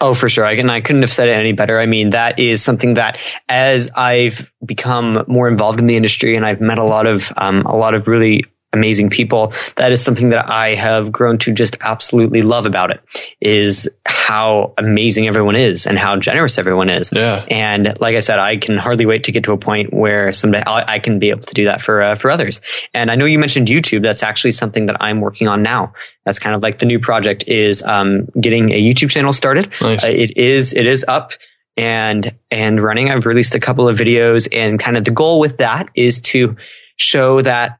[0.00, 0.44] Oh, for sure.
[0.44, 1.80] I, and I couldn't have said it any better.
[1.80, 6.44] I mean, that is something that as I've become more involved in the industry and
[6.44, 8.44] I've met a lot of, um, a lot of really
[8.76, 9.52] amazing people.
[9.76, 13.00] That is something that I have grown to just absolutely love about it
[13.40, 17.12] is how amazing everyone is and how generous everyone is.
[17.12, 17.44] Yeah.
[17.48, 20.62] And like I said, I can hardly wait to get to a point where someday
[20.66, 22.60] i i can be able to do that for, uh, for others.
[22.92, 24.02] And I know you mentioned YouTube.
[24.02, 25.94] That's actually something that I'm working on now.
[26.24, 29.72] That's kind of like the new project is, um, getting a YouTube channel started.
[29.80, 30.04] Nice.
[30.04, 31.32] Uh, it is, it is up
[31.76, 33.10] and, and running.
[33.10, 36.56] I've released a couple of videos and kind of the goal with that is to
[36.96, 37.78] show that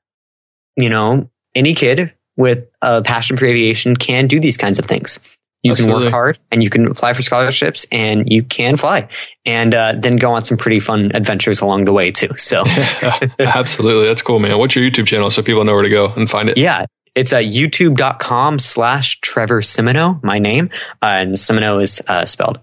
[0.76, 5.20] you know, any kid with a passion for aviation can do these kinds of things.
[5.62, 5.94] You Absolutely.
[5.94, 9.08] can work hard and you can apply for scholarships and you can fly
[9.44, 12.36] and uh, then go on some pretty fun adventures along the way too.
[12.36, 12.62] So
[13.40, 14.06] absolutely.
[14.06, 14.56] That's cool, man.
[14.58, 16.58] What's your YouTube channel so people know where to go and find it?
[16.58, 16.86] Yeah.
[17.16, 20.68] It's at youtube.com slash Trevor Simoneau, my name.
[21.02, 22.60] Uh, and Simoneau is uh, spelled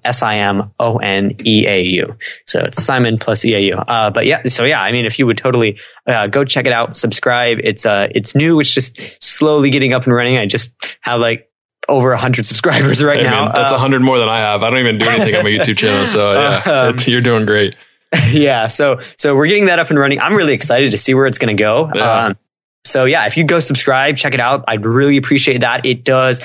[1.03, 2.17] S-I-M-O-N-E-A-U.
[2.45, 3.73] So it's Simon plus E-A-U.
[3.75, 6.71] Uh, but yeah, so yeah, I mean, if you would totally uh, go check it
[6.71, 7.57] out, subscribe.
[7.63, 8.59] It's uh, it's new.
[8.59, 10.37] It's just slowly getting up and running.
[10.37, 11.49] I just have like
[11.89, 13.51] over 100 subscribers right Hey, now.
[13.51, 14.61] that's a Um, hundred more than I have.
[14.63, 17.45] I don't even do anything on my YouTube channel, so yeah, Um, it's- you're doing
[17.47, 17.75] great.
[18.31, 21.25] yeah so so we're getting that up and running i'm really excited to see where
[21.25, 22.25] it's going to go Yeah.
[22.25, 22.37] um,
[22.85, 24.65] so yeah if you go subscribe check it out.
[24.67, 25.85] I'd really appreciate that.
[25.85, 26.43] It does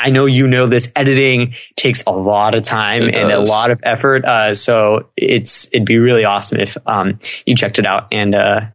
[0.00, 3.70] i know you know this editing takes a lot of time It and a lot
[3.70, 4.24] of effort.
[4.24, 8.66] Uh, so it's it'd be really awesome if um, you checked it out and uh,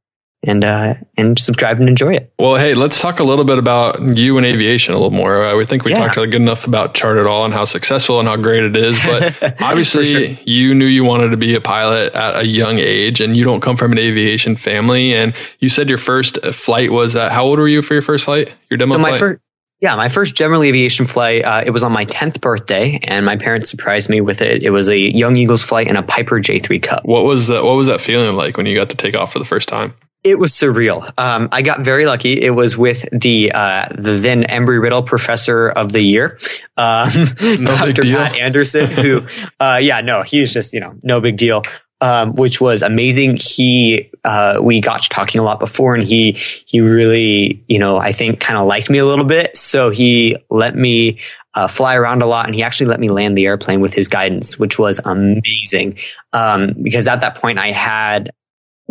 [0.46, 2.34] and uh, and subscribe and enjoy it.
[2.40, 5.46] Well, hey, let's talk a little bit about you and aviation a little more.
[5.46, 5.98] I would think we Yeah.
[6.08, 10.06] talked good enough about Chartitall and how successful and how great it is, but obviously
[10.06, 10.38] sure.
[10.46, 13.62] you knew you wanted to be a pilot at a young age and you don't
[13.62, 15.14] come from an aviation family.
[15.14, 18.26] And you said your first flight was at how old were you for your first
[18.26, 18.54] flight?
[18.70, 19.20] Your demo so my flight?
[19.20, 19.42] first
[19.82, 23.36] yeah my first general aviation flight uh, it was on my 10th birthday and my
[23.36, 24.64] parents surprised me with it.
[24.64, 27.02] It was a young eagles flight in a piper j3 cub.
[27.04, 29.40] What was that what was that feeling like when you got to take off for
[29.40, 29.94] the first time
[30.26, 31.08] It was surreal.
[31.20, 32.42] Um, I got very lucky.
[32.42, 36.40] It was with the uh, the then Embry Riddle Professor of the Year,
[36.76, 37.10] um,
[37.60, 38.02] No Dr.
[38.02, 38.90] Pat Anderson.
[38.90, 39.28] Who,
[39.60, 41.62] uh, yeah, no, he's just you know no big deal.
[42.02, 43.38] Um, which was amazing.
[43.38, 47.98] He, uh, we got to talking a lot before, and he he really, you know,
[47.98, 49.56] I think kind of liked me a little bit.
[49.56, 51.20] So he let me
[51.54, 54.08] uh, fly around a lot, and he actually let me land the airplane with his
[54.08, 56.00] guidance, which was amazing.
[56.34, 58.32] Um, because at that point, I had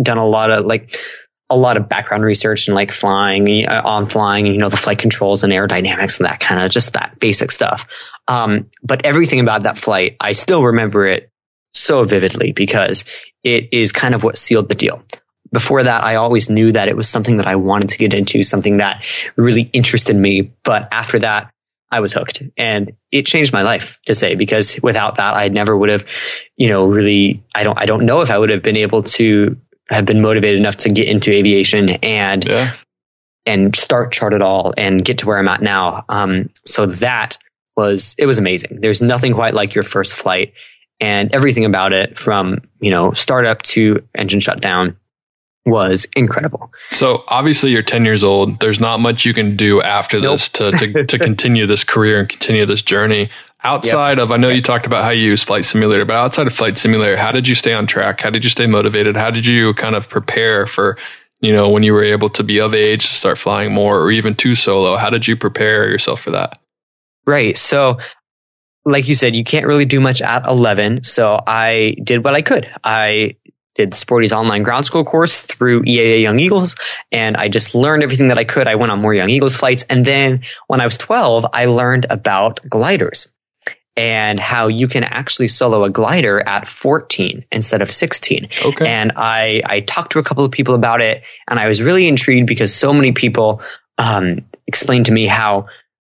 [0.00, 0.96] done a lot of like
[1.50, 4.98] a lot of background research and like flying uh, on flying you know the flight
[4.98, 7.86] controls and aerodynamics and that kind of just that basic stuff.
[8.26, 11.30] Um, but everything about that flight i still remember it
[11.74, 13.04] so vividly because
[13.42, 15.02] it is kind of what sealed the deal.
[15.52, 18.42] Before that i always knew that it was something that i wanted to get into
[18.42, 19.04] something that
[19.36, 20.52] really interested me.
[20.62, 21.54] But after that
[21.94, 22.42] I was hooked.
[22.56, 26.04] And it changed my life to say because without that I never would have
[26.56, 29.56] you know really I don't I don't know if I would have been able to
[29.88, 32.74] have been motivated enough to get into aviation and yeah
[33.46, 36.04] and start chart it all and get to where I'm at now.
[36.08, 37.38] Um, so that
[37.76, 38.80] was it was amazing.
[38.80, 40.54] There's nothing quite like your first flight
[41.00, 44.96] and everything about it from you know startup to engine shutdown
[45.66, 46.70] was incredible.
[46.90, 48.60] So obviously you're 10 years old.
[48.60, 50.32] There's not much you can do after Nope.
[50.34, 53.30] this to, to, to continue this career and continue this journey.
[53.64, 56.52] Outside of, I know you talked about how you use Flight Simulator, but outside of
[56.52, 58.20] Flight Simulator, how did you stay on track?
[58.20, 59.16] How did you stay motivated?
[59.16, 60.98] How did you kind of prepare for,
[61.40, 64.10] you know, when you were able to be of age to start flying more or
[64.10, 64.96] even to solo?
[64.96, 66.60] How did you prepare yourself for that?
[67.26, 67.56] Right.
[67.56, 68.00] So,
[68.84, 71.04] like you said, you can't really do much at 11.
[71.04, 72.70] So I did what I could.
[72.84, 73.36] I
[73.74, 76.76] did the Sporty's online ground school course through EAA Young Eagles,
[77.10, 78.68] and I just learned everything that I could.
[78.68, 79.84] I went on more Young Eagles flights.
[79.84, 83.33] And then when I was 12, I learned about gliders
[83.96, 88.48] and how you can actually solo a glider at 14 instead of 16.
[88.64, 88.88] Okay.
[88.88, 92.08] And I, I talked to a couple of people about it, and I was really
[92.08, 93.62] intrigued because so many people
[93.98, 95.68] um, explained to me how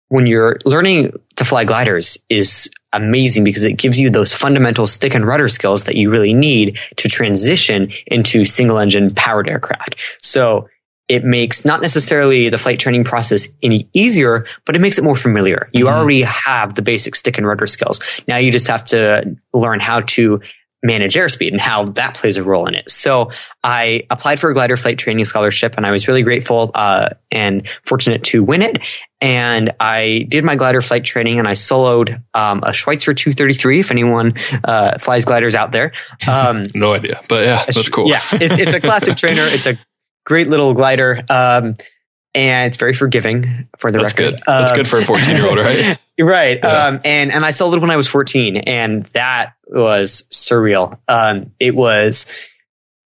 [0.09, 5.15] when you're learning to fly gliders is amazing because it gives you those fundamental stick
[5.15, 9.97] and rudder skills that you really need to transition into single engine powered aircraft.
[10.21, 10.69] So
[11.09, 15.17] it makes not necessarily the flight training process any easier, but it makes it more
[15.17, 15.69] familiar.
[15.73, 15.93] You Mhm.
[15.93, 18.01] already have the basic stick and rudder skills.
[18.27, 20.41] Now you just have to learn how to
[20.83, 22.91] manage airspeed and how that plays a role in it.
[22.91, 23.31] So
[23.63, 27.67] I applied for a glider flight training scholarship and I was really grateful uh, and
[27.87, 28.79] fortunate to win it.
[29.19, 33.91] And I did my glider flight training and I soloed um, a Schweizer 233 if
[33.93, 35.93] anyone uh, flies gliders out there.
[36.29, 38.07] Um, no idea, but yeah, that's cool.
[38.09, 39.43] yeah, it, it's a classic trainer.
[39.47, 39.79] It's a
[40.25, 41.23] great little glider.
[41.29, 41.75] Um,
[42.37, 44.31] and it's very forgiving for the That's record.
[44.37, 44.41] good.
[44.47, 45.99] That's Um, good for a 14 year old, right?
[46.21, 46.59] right.
[46.63, 46.87] Yeah.
[46.87, 50.99] Um, and, and I it when I was 14 and that was surreal.
[51.07, 52.49] Um, it was,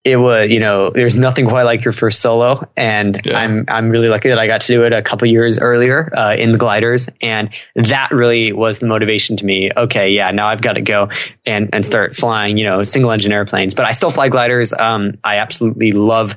[0.03, 2.67] it was, you know, there's nothing quite like your first solo.
[2.75, 3.37] And Yeah.
[3.37, 6.33] I'm, I'm really lucky that I got to do it a couple years earlier, uh,
[6.35, 7.07] in the gliders.
[7.21, 9.69] And that really was the motivation to me.
[9.77, 10.09] Okay.
[10.11, 10.31] Yeah.
[10.31, 11.09] Now I've got to go
[11.45, 14.73] and, and start flying, you know, single engine airplanes, but I still fly gliders.
[14.73, 16.35] Um, I absolutely love,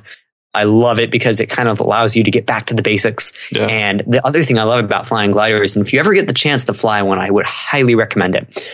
[0.53, 3.33] I love it because it kind of allows you to get back to the basics.
[3.51, 3.65] Yeah.
[3.67, 6.33] And the other thing I love about flying gliders, and if you ever get the
[6.33, 8.67] chance to fly one, I would highly recommend it.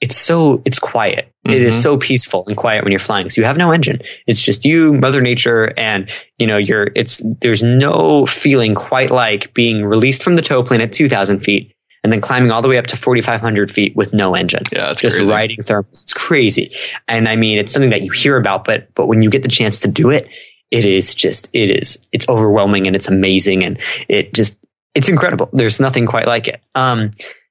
[0.00, 1.30] It's so it's quiet.
[1.44, 1.60] It Mhm.
[1.60, 3.28] is so peaceful and quiet when you're flying.
[3.28, 4.00] So you have no engine.
[4.26, 6.88] It's just you, Mother Nature, and you know you're.
[6.96, 11.74] It's there's no feeling quite like being released from the tow plane at 2,000 feet
[12.02, 15.02] and then climbing all the way up to 4,500 feet with no engine Yeah, it's
[15.02, 15.30] just crazy.
[15.30, 16.04] riding thermals.
[16.04, 16.70] It's crazy.
[17.06, 19.50] And I mean, it's something that you hear about, but, but when you get the
[19.50, 20.26] chance to do it,
[20.70, 23.64] it is just, it is, it's overwhelming and it's amazing.
[23.64, 23.78] And
[24.08, 24.58] it just,
[24.94, 25.48] it's incredible.
[25.52, 26.60] There's nothing quite like it.
[26.74, 27.10] Um,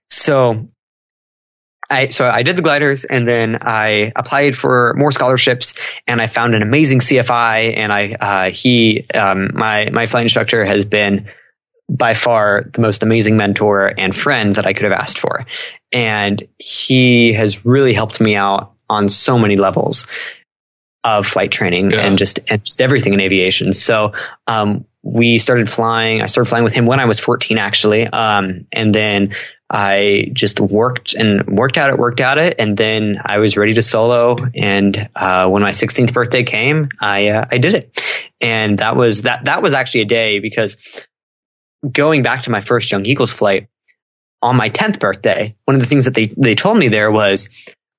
[0.10, 0.70] so
[1.90, 6.28] I, so I did the gliders and then I applied for more scholarships and I
[6.28, 11.30] found an amazing CFI and I, uh, he, um, my, my flight instructor has been
[11.90, 15.46] by far the most amazing mentor and friend that I could have asked for.
[15.92, 20.08] And he has really helped me out on so many levels
[21.04, 22.02] of flight training yeah.
[22.02, 23.74] and just and just everything in aviation.
[23.74, 24.14] So
[24.48, 26.22] um, we started flying.
[26.22, 29.34] I started flying with him when I was 14, actually, um, and then
[29.70, 33.74] I just worked and worked at it, worked at it, and then I was ready
[33.76, 34.38] to solo.
[34.56, 38.02] And uh, when my 16th birthday came, I uh, I did it,
[38.42, 41.06] and that was that that was actually a day because
[41.90, 43.70] going back to my first Young Eagles flight
[44.42, 47.50] on my 10th birthday, one of the things that they they told me there was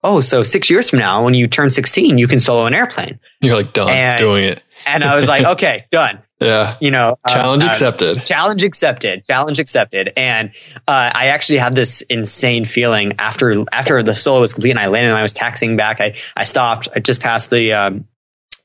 [0.03, 3.21] oh, so six years from now, when you turn 16, you can solo an airplane.
[3.41, 4.63] You're like done and, doing it.
[4.87, 6.23] and I was like, okay, done.
[6.41, 6.77] Yeah.
[6.81, 8.17] You know, uh, challenge uh, accepted.
[8.17, 9.25] Uh, challenge accepted.
[9.27, 10.13] Challenge accepted.
[10.17, 10.53] And
[10.89, 14.87] uh, I actually had this insane feeling after after the solo was complete and I
[14.87, 16.01] landed and I was taxiing back.
[16.01, 16.89] I I stopped.
[16.97, 18.07] I just passed the um,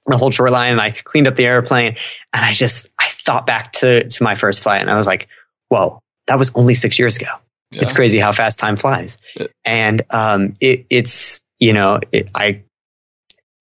[0.05, 1.97] the hold short line and I cleaned up the airplane
[2.33, 5.27] and I just I thought back to to my first flight and I was like,
[5.67, 7.27] whoa, that was only six years ago.
[7.75, 7.81] Yeah.
[7.81, 9.17] It's crazy how fast time flies.
[9.39, 9.47] Yeah.
[9.65, 12.63] And um, it, it's you know it, I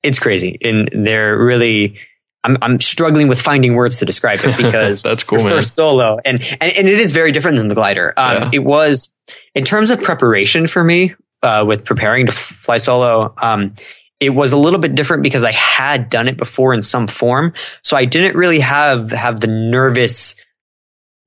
[0.02, 1.98] it's crazy and they're really
[2.44, 5.38] I'm, I'm struggling with finding words to describe it because that's cool.
[5.38, 8.12] First solo, and, and and it is very different than the glider.
[8.16, 8.50] Um, yeah.
[8.52, 9.10] It was
[9.54, 13.34] in terms of preparation for me uh, with preparing to fly solo.
[13.40, 13.74] Um,
[14.20, 17.54] it was a little bit different because I had done it before in some form,
[17.82, 20.36] so I didn't really have have the nervous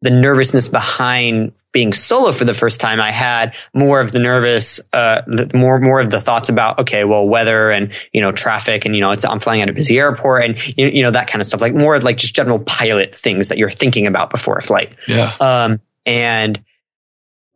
[0.01, 4.79] the nervousness behind being solo for the first time, I had more of the nervous,
[4.93, 8.85] uh, the, more more of the thoughts about okay, well, weather and you know traffic,
[8.85, 11.27] and you know it's I'm flying at a busy airport, and you, you know that
[11.27, 14.57] kind of stuff, like more like just general pilot things that you're thinking about before
[14.57, 14.93] a flight.
[15.07, 15.33] Yeah.
[15.39, 16.63] Um, and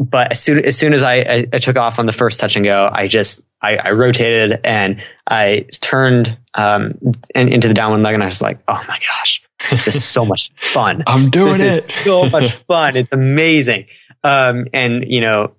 [0.01, 2.55] but as soon as soon as I, I, I, took off on the first touch
[2.55, 6.97] and go, I just I, I rotated and I turned um
[7.35, 10.25] and into the downwind leg, and I was like, oh my gosh, this is so
[10.25, 11.03] much fun.
[11.05, 11.67] I'm doing this it.
[11.67, 12.97] Is so much fun.
[12.97, 13.85] It's amazing.
[14.23, 15.53] Um, and you know,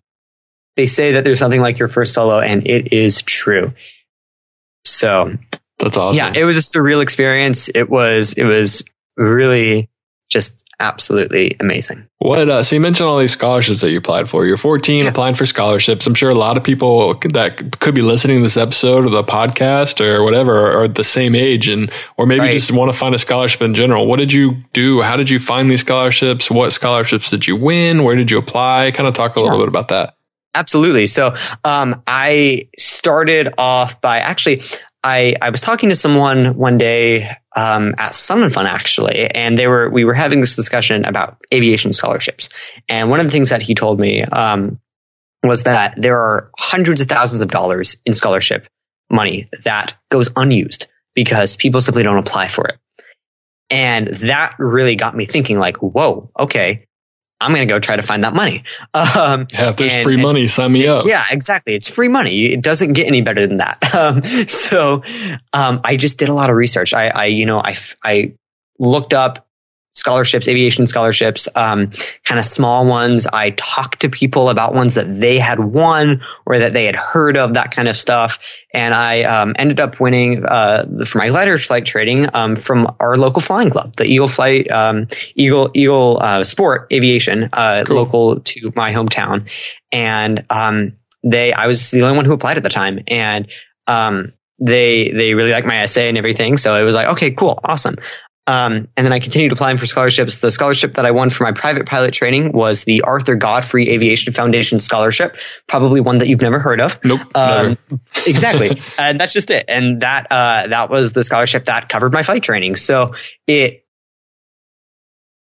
[0.77, 3.75] they say that there's something like your first solo, and it is true.
[4.85, 5.37] So
[5.79, 6.17] that's awesome.
[6.17, 7.69] Yeah, it was a surreal experience.
[7.69, 8.85] It was it was
[9.17, 9.89] really
[10.33, 12.09] just absolutely amazing.
[12.19, 12.49] What?
[12.49, 14.47] Uh, so you mentioned all these scholarships that you applied for.
[14.47, 15.11] You're 14, yeah.
[15.11, 16.07] applying for scholarships.
[16.07, 19.23] I'm sure a lot of people that could be listening to this episode or the
[19.23, 22.53] podcast or whatever are the same age, and or maybe right.
[22.53, 24.07] just want to find a scholarship in general.
[24.07, 25.03] What did you do?
[25.03, 26.51] How did you find these scholarships?
[26.51, 28.03] What scholarships did you win?
[28.03, 28.91] Where did you apply?
[28.93, 30.17] Kind of talk a little bit about that.
[30.55, 31.07] Absolutely.
[31.07, 34.63] So um, I started off by actually
[35.05, 39.67] I, I was talking to someone one day um, at Sun Fun actually, and they
[39.67, 42.49] were we were having this discussion about aviation scholarships.
[42.89, 44.81] And one of the things that he told me um,
[45.43, 48.69] was that there are hundreds of thousands of dollars in scholarship
[49.11, 52.79] money that goes unused because people simply don't apply for it.
[53.71, 56.87] And that really got me thinking, like, whoa, okay,
[57.43, 58.65] I'm going to go try to find that money.
[58.95, 61.05] Um, yeah, if there's and, free money, sign me up.
[61.07, 61.75] Yeah, exactly.
[61.75, 62.47] It's free money.
[62.47, 63.79] It doesn't get any better than that.
[63.93, 65.03] Um, so
[65.53, 66.95] um, I just did a lot of research.
[66.95, 68.35] I, I you know, I, I
[68.79, 69.47] looked up
[69.93, 71.91] scholarships, aviation scholarships, um,
[72.25, 73.27] kind of small ones.
[73.27, 77.37] I talked to people about ones that they had won or that they had heard
[77.37, 78.39] of, that kind of stuff.
[78.73, 83.17] And I um, ended up winning uh, for my glider flight trading um, from our
[83.17, 87.97] local flying club, the Eagle Flight, um, Eagle Eagle uh, Sport Aviation, uh, cool.
[87.97, 89.51] local to my hometown.
[89.91, 93.49] And um, they, I was the only one who applied at the time, and
[93.87, 96.57] um, they they really liked my essay and everything.
[96.57, 97.97] So it was like, okay, cool, awesome.
[98.47, 100.39] Um, and then I continued applying for scholarships.
[100.39, 104.33] The scholarship that I won for my private pilot training was the Arthur Godfrey Aviation
[104.33, 105.37] Foundation Scholarship,
[105.69, 106.99] probably one that you've never heard of.
[107.05, 107.21] Nope.
[107.37, 107.79] Um,
[108.27, 108.83] exactly.
[108.99, 109.67] and that's just it.
[109.69, 112.75] And that, uh, that was the scholarship that covered my flight training.
[112.77, 113.15] So
[113.47, 113.87] it,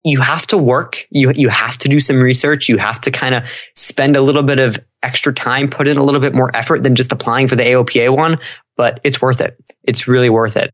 [0.05, 1.07] you have to work.
[1.11, 2.69] You, you have to do some research.
[2.69, 6.03] You have to kind of spend a little bit of extra time, put in a
[6.03, 8.39] little bit more effort than just applying for the AOPA one,
[8.77, 9.57] but it's worth it.
[9.85, 10.73] It's really worth it.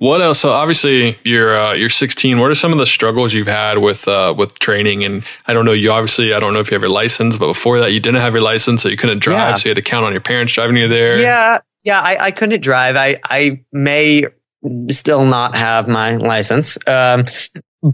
[0.00, 0.40] What else?
[0.40, 2.38] So obviously you're uh, you're 16.
[2.38, 5.04] What are some of the struggles you've had with uh, with training?
[5.04, 5.72] And I don't know.
[5.72, 8.22] You obviously I don't know if you have your license, but before that you didn't
[8.22, 9.36] have your license, so you couldn't drive.
[9.36, 9.54] Yeah.
[9.56, 11.20] So you had to count on your parents driving you there.
[11.20, 12.00] Yeah, yeah.
[12.00, 12.96] I, I couldn't drive.
[12.96, 14.24] I I may
[14.90, 16.78] still not have my license.
[16.86, 17.26] Um,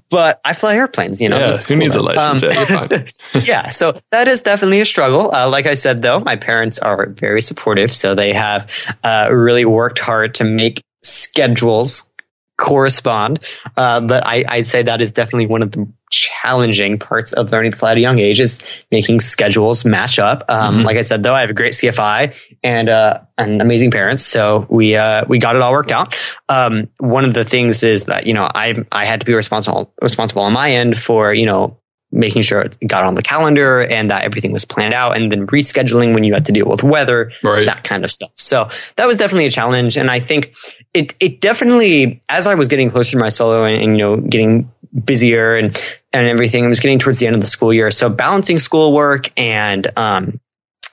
[0.09, 1.39] but I fly airplanes, you know.
[1.39, 2.43] Yeah, who cool, needs a license?
[2.45, 3.05] Um, yeah,
[3.43, 5.35] yeah, so that is definitely a struggle.
[5.35, 8.71] Uh, like I said, though, my parents are very supportive, so they have
[9.03, 12.11] uh, really worked hard to make schedules
[12.57, 13.45] correspond.
[13.77, 17.73] Uh, but I, would say that is definitely one of the challenging parts of learning
[17.73, 20.45] to fly at a young age is making schedules match up.
[20.49, 20.87] Um, mm-hmm.
[20.87, 24.67] Like I said, though, I have a great CFI and uh, and amazing parents, so
[24.69, 26.17] we uh, we got it all worked out.
[26.49, 29.93] Um, one of the things is that you know I I had to be responsible
[30.01, 31.81] responsible on my end for you know
[32.13, 35.47] making sure it got on the calendar and that everything was planned out and then
[35.47, 37.67] rescheduling when you had to deal with weather, right.
[37.67, 38.31] that kind of stuff.
[38.37, 39.99] So that was definitely a challenge.
[39.99, 40.55] And I think
[40.95, 44.17] it, it definitely, as I was getting closer to my solo and, and you know,
[44.17, 45.77] getting busier and,
[46.13, 47.91] and everything, it was getting towards the end of the school year.
[47.91, 50.41] So balancing schoolwork and, um,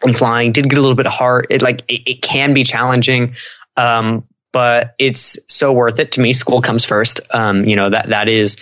[0.04, 1.48] and flying did get a little bit hard.
[1.52, 3.36] It like, it, it can be challenging.
[3.78, 6.34] Um, but it's so worth it to me.
[6.34, 7.22] School comes first.
[7.34, 8.58] Um, you know, that, that is,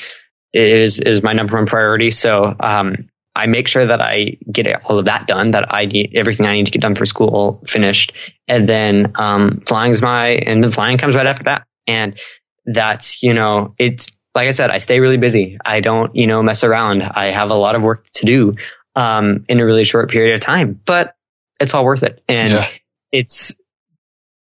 [0.54, 2.12] is is my number one priority.
[2.12, 6.14] So um, I make sure that I get all of that done, that I need
[6.16, 8.14] everything I need to get done for school finished,
[8.48, 11.66] and then um, flying is my and then flying comes right after that.
[11.88, 12.18] And
[12.66, 15.58] that's you know it's like I said, I stay really busy.
[15.64, 17.04] I don't you know mess around.
[17.04, 18.56] I have a lot of work to do
[18.96, 21.16] um, in a really short period of time, but
[21.60, 22.22] it's all worth it.
[22.28, 22.68] And yeah.
[23.12, 23.56] it's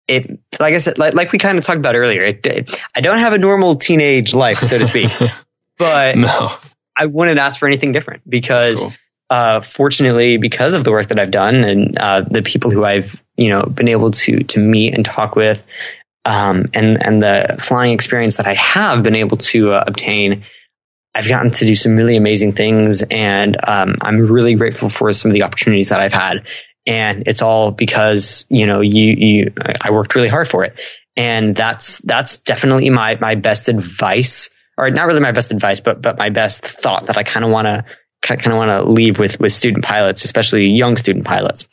[0.08, 2.24] it like I said, like, like we kind of talked about earlier.
[2.24, 5.10] It, it, I don't have a normal teenage life, so to speak.
[5.78, 6.50] but no.
[6.96, 8.92] I wouldn't ask for anything different because, cool.
[9.30, 13.22] uh, fortunately, because of the work that I've done and uh, the people who I've
[13.36, 15.66] you know been able to to meet and talk with,
[16.24, 20.44] um, and and the flying experience that I have been able to uh, obtain.
[21.14, 25.30] I've gotten to do some really amazing things, and um, I'm really grateful for some
[25.30, 26.48] of the opportunities that I've had.
[26.86, 30.80] And it's all because you know you you I worked really hard for it,
[31.16, 36.02] and that's that's definitely my my best advice or not really my best advice, but
[36.02, 37.84] but my best thought that I kind of want to
[38.22, 41.68] kind of want to leave with with student pilots, especially young student pilots.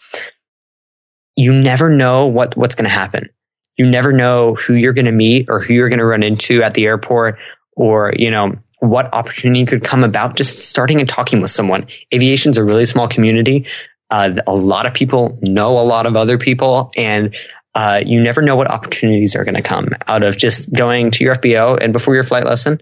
[1.36, 3.30] You never know what what's going to happen.
[3.78, 6.64] You never know who you're going to meet or who you're going to run into
[6.64, 7.40] at the airport,
[7.76, 11.88] or you know what opportunity could come about just starting and talking with someone.
[12.14, 13.68] Aviation's a really small community.
[14.10, 17.36] Uh, a lot of people know a lot of other people, and
[17.76, 21.24] uh, you never know what opportunities are going to come out of just going to
[21.24, 22.82] your FBO and before your flight lesson,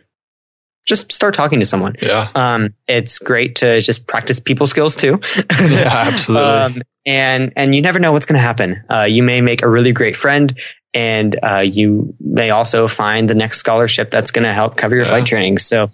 [0.88, 1.97] just start talking to someone.
[2.01, 2.29] Yeah.
[2.33, 5.19] Um, it's great to just practice people skills too.
[5.59, 6.47] yeah, absolutely.
[6.47, 8.83] um, and, and you never know what's going to happen.
[8.89, 10.57] Uh, you may make a really great friend
[10.93, 15.03] and, uh, you may also find the next scholarship that's going to help cover your
[15.03, 15.09] yeah.
[15.09, 15.57] flight training.
[15.57, 15.89] So,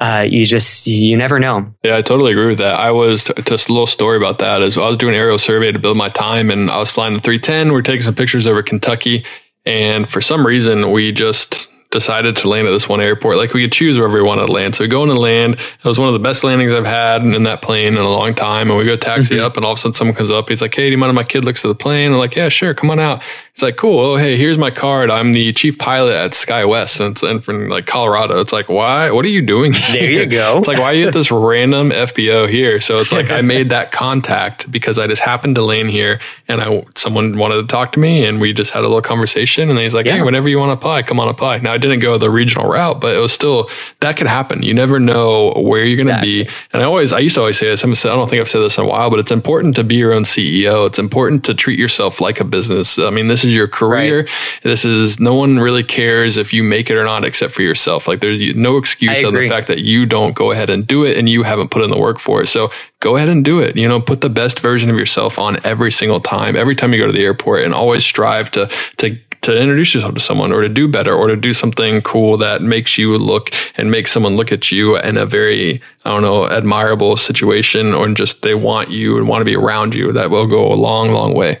[0.00, 1.74] uh, you just, you never know.
[1.84, 2.80] Yeah, I totally agree with that.
[2.80, 5.78] I was just a little story about that as I was doing aerial survey to
[5.78, 7.72] build my time and I was flying the 310.
[7.72, 9.24] We are taking some pictures over Kentucky.
[9.66, 13.36] And for some reason, we just decided to land at this one airport.
[13.36, 14.74] Like we could choose wherever we wanted to land.
[14.74, 15.54] So we go in and land.
[15.54, 18.34] It was one of the best landings I've had in that plane in a long
[18.34, 18.68] time.
[18.68, 19.44] And we go taxi mm-hmm.
[19.44, 20.48] up and all of a sudden someone comes up.
[20.50, 22.12] He's like, Hey, do you mind if my kid looks at the plane?
[22.12, 22.74] I'm like, yeah, sure.
[22.74, 23.22] Come on out.
[23.54, 23.98] He's like, cool.
[23.98, 25.10] Oh, hey, here's my card.
[25.10, 28.38] I'm the chief pilot at SkyWest and, it's, and from like Colorado.
[28.40, 29.10] It's like, why?
[29.10, 29.72] What are you doing?
[29.72, 30.00] Here?
[30.00, 30.58] There you go.
[30.58, 32.80] It's like, why are you at this random FBO here?
[32.80, 36.60] So it's like I made that contact because I just happened to land here and
[36.60, 39.78] I someone wanted to talk to me and we just had a little conversation and
[39.78, 40.18] he's like, yeah.
[40.18, 41.58] hey, whenever you want to apply, come on apply.
[41.58, 43.70] Now I didn't go the regional route, but it was still
[44.00, 44.62] that could happen.
[44.62, 46.48] You never know where you're going to be.
[46.72, 47.84] And I always, I used to always say this.
[47.84, 50.12] I don't think I've said this in a while, but it's important to be your
[50.12, 50.86] own CEO.
[50.86, 52.98] It's important to treat yourself like a business.
[52.98, 54.18] I mean, this is your career.
[54.18, 54.28] Right.
[54.62, 58.08] This is no one really cares if you make it or not, except for yourself.
[58.08, 61.16] Like there's no excuse on the fact that you don't go ahead and do it
[61.16, 62.46] and you haven't put in the work for it.
[62.48, 62.70] So
[63.00, 63.76] go ahead and do it.
[63.76, 66.98] You know, put the best version of yourself on every single time, every time you
[66.98, 70.62] go to the airport and always strive to, to, to introduce yourself to someone or
[70.62, 74.36] to do better or to do something cool that makes you look and make someone
[74.36, 78.90] look at you in a very, I don't know, admirable situation or just they want
[78.90, 80.12] you and want to be around you.
[80.12, 81.60] That will go a long, long way.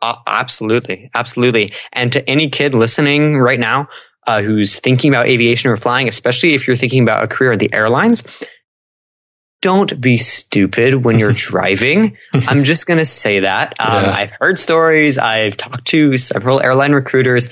[0.00, 1.10] Uh, absolutely.
[1.14, 1.72] Absolutely.
[1.92, 3.88] And to any kid listening right now
[4.26, 7.58] uh, who's thinking about aviation or flying, especially if you're thinking about a career in
[7.58, 8.44] the airlines,
[9.60, 12.16] don't be stupid when you're driving.
[12.32, 13.74] I'm just going to say that.
[13.80, 14.10] Um, yeah.
[14.10, 15.18] I've heard stories.
[15.18, 17.48] I've talked to several airline recruiters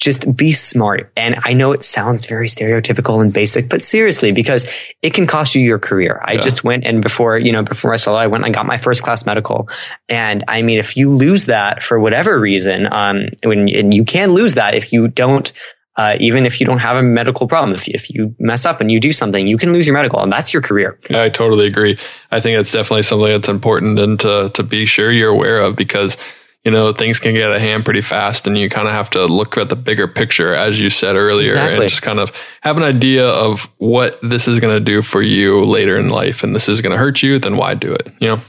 [0.00, 1.12] just be smart.
[1.16, 4.66] And I know it sounds very stereotypical and basic, but seriously, because
[5.02, 6.18] it can cost you your career.
[6.24, 6.40] I yeah.
[6.40, 9.02] just went and before, you know, before I saw I went and got my first
[9.02, 9.68] class medical.
[10.08, 14.30] And I mean, if you lose that for whatever reason, um, when, and you can
[14.30, 15.52] lose that if you don't,
[16.00, 18.90] uh, even if you don't have a medical problem, if, if you mess up and
[18.90, 20.98] you do something, you can lose your medical and that's your career.
[21.10, 21.98] I totally agree.
[22.30, 25.76] I think it's definitely something that's important and to, to be sure you're aware of
[25.76, 26.16] because
[26.64, 29.10] you know, things can get out of hand pretty fast and you kind of have
[29.10, 31.80] to look at the bigger picture, as you said earlier, exactly.
[31.80, 32.32] and just kind of
[32.62, 36.44] have an idea of what this is going to do for you later in life
[36.44, 38.08] and this is going to hurt you, then why do it?
[38.20, 38.42] You know?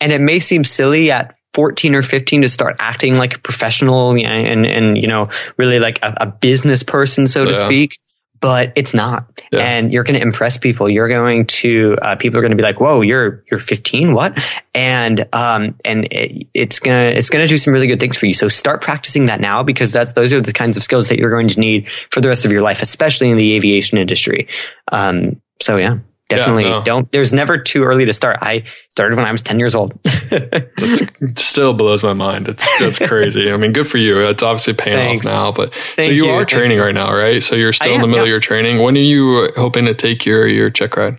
[0.00, 4.10] And it may seem silly at 14 or 15 to start acting like a professional
[4.10, 7.56] and, and, you know, really like a, a business person, so to yeah.
[7.56, 7.96] speak
[8.40, 9.42] but it's not.
[9.52, 9.60] Yeah.
[9.60, 10.88] And you're going to impress people.
[10.88, 14.14] You're going to, uh, people are going to be like, whoa, you're, you're 15.
[14.14, 14.38] What?
[14.74, 18.16] And, um, and it, it's going to, it's going to do some really good things
[18.16, 18.34] for you.
[18.34, 21.30] So start practicing that now because that's, those are the kinds of skills that you're
[21.30, 24.48] going to need for the rest of your life, especially in the aviation industry.
[24.90, 25.98] Um, so yeah.
[26.30, 26.82] Definitely no.
[26.82, 27.12] don't.
[27.12, 28.38] There's never too early to start.
[28.40, 29.94] I started when I was 10 years old.
[30.30, 32.48] That still blows my mind.
[32.48, 33.52] It's that's crazy.
[33.52, 34.20] I mean, good for you.
[34.28, 35.26] It's obviously paying Thanks.
[35.26, 35.52] off now.
[35.52, 36.84] But so you, you, are thank training you.
[36.84, 37.42] right now, right?
[37.42, 38.78] So you're still I in the am, middle of your training.
[38.78, 41.18] When are you hoping to take your your check ride?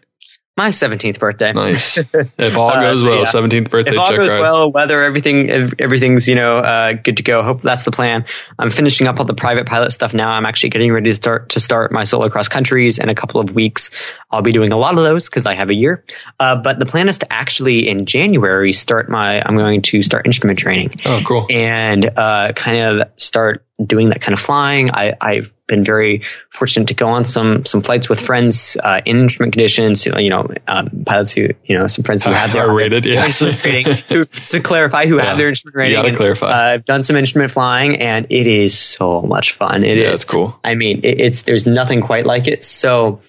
[0.61, 1.53] My 17th birthday.
[1.53, 1.97] Nice.
[2.37, 3.23] If all Uh, goes so well, yeah.
[3.23, 4.41] seventeenth birthday if all check goes ride.
[4.41, 5.49] well, weather, everything,
[5.79, 7.41] everything's you know uh, good to go.
[7.41, 8.25] Hope that's the plan.
[8.59, 10.29] I'm finishing up all the private pilot stuff now.
[10.29, 13.41] I'm actually getting ready to start to start my solo cross countries in a couple
[13.41, 13.89] of weeks.
[14.29, 16.03] I'll be doing a lot of those because I have a year.
[16.39, 19.41] Uh, but the plan is to actually in January start my.
[19.41, 21.47] I'm going to start instrument training oh, cool.
[21.49, 24.91] and uh, kind of start doing that kind of flying.
[24.91, 29.21] I, I've been very fortunate to go on some some flights with friends uh, in
[29.21, 30.05] instrument conditions.
[30.05, 33.25] You know, um, pilots who you know some friends who have their rated, yeah.
[33.25, 33.93] instrument rating.
[34.09, 35.25] Who, to clarify, who Yeah.
[35.25, 35.95] have their instrument You rating.
[35.97, 36.47] gotta and, clarify.
[36.47, 39.83] Uh, I've done some instrument flying, and it is so much fun.
[39.83, 40.01] It is.
[40.01, 40.59] yeah, it's cool.
[40.63, 42.63] I mean, it, it's there's nothing quite like it.
[42.63, 43.21] So,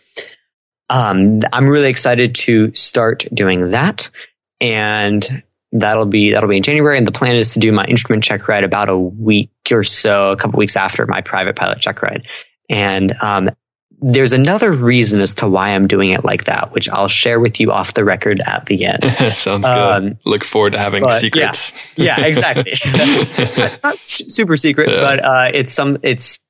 [0.91, 4.11] um, I'm really excited to start doing that,
[4.61, 5.43] and
[5.73, 6.99] that'll be that'll be in January.
[6.99, 10.33] And the plan is to do my instrument check ride about a week or so,
[10.33, 12.27] a couple weeks after my private pilot check ride.
[12.69, 13.51] And um,
[14.01, 17.61] there's another reason as to why I'm doing it like that, which I'll share with
[17.61, 19.05] you off the record at the end.
[19.35, 19.69] Sounds good.
[19.69, 21.97] Um, Look forward to having secrets.
[21.99, 22.65] yeah, exactly.
[22.73, 24.99] it's not super secret, Yeah.
[24.99, 26.41] but uh, it's some it's.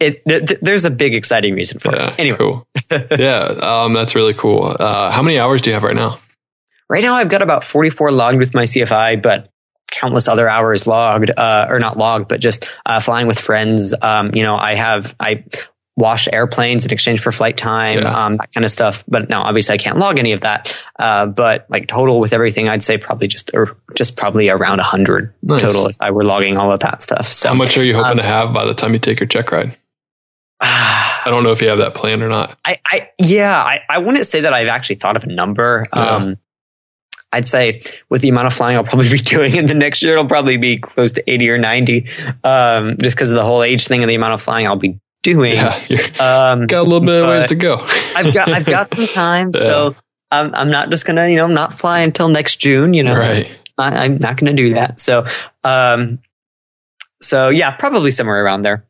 [0.00, 2.20] It, th- th- there's a big exciting reason for yeah, it.
[2.20, 2.68] Anyway, cool.
[3.18, 4.76] yeah, um, that's really cool.
[4.78, 6.20] Uh, how many hours do you have right now?
[6.88, 9.50] Right now, I've got about 44 logged with my CFI, but
[9.90, 13.94] countless other hours logged, uh, or not logged, but just uh, flying with friends.
[14.00, 15.44] Um, you know, I have I
[15.96, 18.26] wash airplanes in exchange for flight time, Yeah.
[18.26, 19.02] um, that kind of stuff.
[19.08, 20.80] But no, obviously, I can't log any of that.
[20.98, 25.34] Uh, but like total with everything, I'd say probably just or just probably around 100
[25.42, 25.60] Nice.
[25.60, 27.26] total if I were logging all of that stuff.
[27.26, 29.26] So How much are you hoping um, to have by the time you take your
[29.26, 29.76] check ride?
[30.60, 32.58] I don't know if you have that planned or not.
[32.64, 35.86] I, I yeah, I, I wouldn't say that I've actually thought of a number.
[35.94, 36.00] Yeah.
[36.16, 36.36] Um,
[37.32, 40.14] I'd say with the amount of flying I'll probably be doing in the next year,
[40.14, 42.06] it'll probably be close to 80 or 90,
[42.44, 44.98] um, just because of the whole age thing and the amount of flying I'll be
[45.22, 45.54] doing.
[45.56, 45.74] Yeah,
[46.20, 47.76] Um, got a little bit of ways to go.
[48.16, 49.50] I've got, I've got some time.
[49.54, 49.60] Yeah.
[49.60, 49.96] So
[50.30, 53.16] I'm, I'm not just going to, you know, not fly until next June, you know,
[53.16, 53.58] Right.
[53.78, 54.98] Not, I'm not going to do that.
[55.00, 55.24] So,
[55.64, 56.18] um,
[57.22, 58.84] so yeah, probably somewhere around there.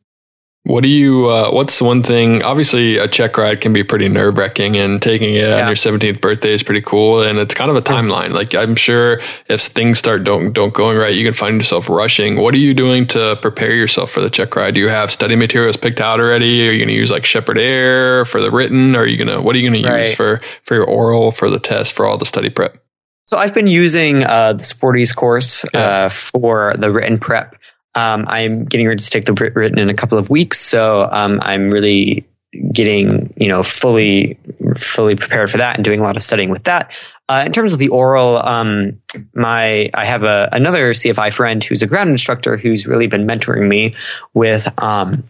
[0.69, 1.27] What do you?
[1.27, 2.43] Uh, what's one thing?
[2.43, 6.21] Obviously, a check ride can be pretty nerve wracking, and taking it on your seventeenth
[6.21, 7.23] birthday is pretty cool.
[7.23, 8.33] And it's kind of a timeline.
[8.33, 12.35] Like I'm sure if things start don't don't going right, you can find yourself rushing.
[12.39, 14.75] What are you doing to prepare yourself for the check ride?
[14.75, 16.67] Do you have study materials picked out already?
[16.67, 18.95] Are you going to use like Sheppard Air for the written?
[18.95, 21.49] Or are you gonna what are you going to use for for your oral for
[21.49, 22.77] the test for all the study prep?
[23.25, 26.05] So I've been using uh, the Sporty's course Yeah.
[26.05, 27.55] uh, for the written prep.
[27.95, 31.39] Um, I'm getting ready to take the written in a couple of weeks, so um,
[31.41, 34.39] I'm really getting you know fully
[34.75, 36.95] fully prepared for that and doing a lot of studying with that.
[37.27, 38.99] Uh, in terms of the oral, um,
[39.33, 43.67] my I have a another CFI friend who's a ground instructor who's really been mentoring
[43.67, 43.95] me
[44.33, 45.25] with um,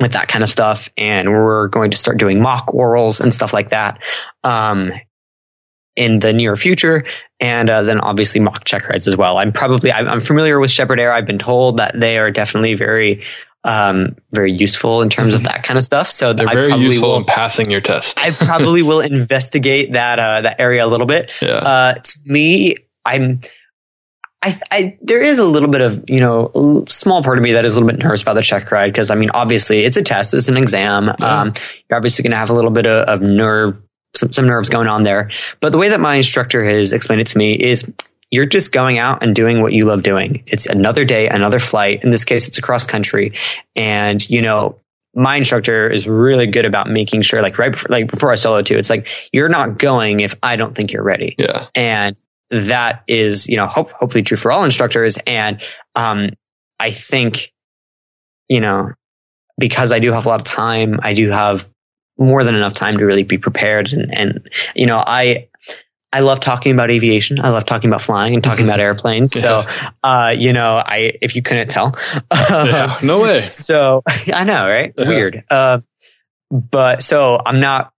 [0.00, 3.52] with that kind of stuff, and we're going to start doing mock orals and stuff
[3.52, 4.02] like that.
[4.42, 4.92] Um,
[5.96, 7.04] in the near future,
[7.40, 9.38] and uh, then obviously mock check rides as well.
[9.38, 11.12] I'm probably I'm, I'm familiar with Sheppard Air.
[11.12, 13.22] I've been told that they are definitely very
[13.62, 16.08] um, very useful in terms of that kind of stuff.
[16.10, 16.36] So Mm-hmm.
[16.36, 17.16] They're I very useful will.
[17.18, 18.18] in passing your test.
[18.20, 21.40] I probably will investigate that uh, that area a little bit.
[21.40, 21.48] yeah.
[21.54, 22.74] Uh, to me,
[23.04, 23.40] I'm.
[24.46, 27.64] I, I, there is a little bit of, you know, small part of me that
[27.64, 30.02] is a little bit nervous about the check ride because, I mean, obviously it's a
[30.02, 31.06] test, it's an exam.
[31.18, 31.40] Yeah.
[31.40, 31.52] Um,
[31.88, 33.78] you're obviously going to have a little bit of, of nerve,
[34.14, 35.30] some, some nerves going on there.
[35.60, 37.90] But the way that my instructor has explained it to me is
[38.30, 40.44] you're just going out and doing what you love doing.
[40.46, 42.02] It's another day, another flight.
[42.02, 43.32] In this case, it's across country.
[43.76, 44.80] And, you know,
[45.14, 48.62] my instructor is really good about making sure, like right before, like before I solo
[48.62, 51.68] too, it's like, you're not going if I don't think you're ready yeah.
[51.76, 52.18] and
[52.50, 55.62] that is you know hope, hopefully true for all instructors and
[55.94, 56.30] um,
[56.78, 57.52] i think
[58.48, 58.92] you know
[59.58, 61.68] because i do have a lot of time i do have
[62.18, 65.48] more than enough time to really be prepared and, and you know i
[66.12, 67.40] I love talking about aviation.
[67.40, 69.32] I love talking about flying and talking about airplanes.
[69.32, 69.66] So,
[70.04, 71.90] uh, you know, I if you couldn't tell,
[72.30, 72.98] yeah.
[73.02, 73.40] No way.
[73.40, 74.00] so
[74.32, 74.94] I know, right?
[74.96, 75.08] Yeah.
[75.08, 75.42] Weird.
[75.50, 75.80] Uh,
[76.52, 77.92] but so I'm not.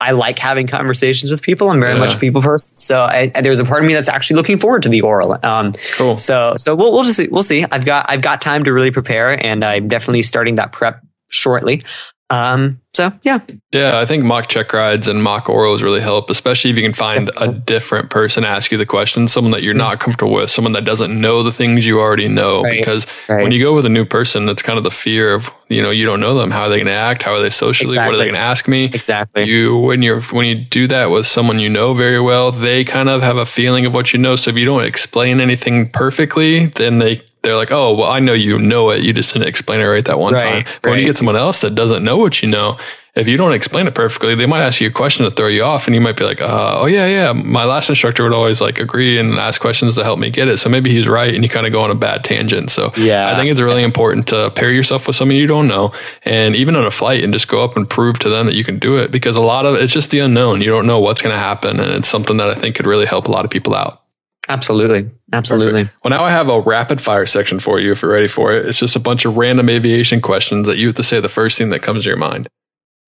[0.00, 1.70] I like having conversations with people.
[1.70, 2.00] I'm very Yeah.
[2.00, 2.74] much a people person.
[2.74, 5.38] So I, there's a part of me that's actually looking forward to the oral.
[5.40, 6.16] Um, Cool.
[6.16, 7.64] so so we'll we'll just see, we'll see.
[7.64, 11.82] I've got I've got time to really prepare, and I'm definitely starting that prep shortly.
[12.30, 13.40] Um, so yeah,
[13.72, 16.92] Yeah, I think mock check rides and mock orals really help, especially if you can
[16.92, 20.50] find a different person to ask you the questions, someone that you're not comfortable with,
[20.50, 22.62] someone that doesn't know the things you already know.
[22.62, 22.78] Right.
[22.78, 23.42] Because right.
[23.42, 25.90] when you go with a new person, that's kind of the fear of, you know,
[25.90, 26.50] you don't know them.
[26.50, 27.24] How are they going to act?
[27.24, 27.96] How are they socially?
[27.96, 28.84] What are they going to ask me?
[28.84, 29.44] exactly.
[29.44, 33.08] You when you're when you do that with someone you know very well, they kind
[33.08, 34.36] of have a feeling of what you know.
[34.36, 38.32] So if you don't explain anything perfectly, then they they're like, oh well, I know
[38.32, 39.02] you know it.
[39.02, 40.74] You just didn't explain it right that one Right, time.
[40.82, 42.78] But when you get someone else that doesn't know what you know,
[43.14, 45.62] if you don't explain it perfectly, they might ask you a question to throw you
[45.62, 47.32] off, and you might be like, uh, oh yeah, yeah.
[47.32, 50.56] My last instructor would always like agree and ask questions to help me get it.
[50.56, 52.70] So maybe he's right, and you kind of go on a bad tangent.
[52.70, 53.30] So Yeah.
[53.32, 55.92] I think it's really important to pair yourself with someone you don't know,
[56.24, 58.64] and even on a flight, and just go up and prove to them that you
[58.64, 59.12] can do it.
[59.12, 60.60] Because a lot of it's just the unknown.
[60.60, 63.06] You don't know what's going to happen, and it's something that I think could really
[63.06, 64.00] help a lot of people out.
[64.48, 65.10] Absolutely.
[65.32, 65.88] Absolutely.
[66.02, 68.66] Well, now I have a rapid fire section for you if you're ready for it.
[68.66, 71.56] It's just a bunch of random aviation questions that you have to say the first
[71.58, 72.48] thing that comes to your mind.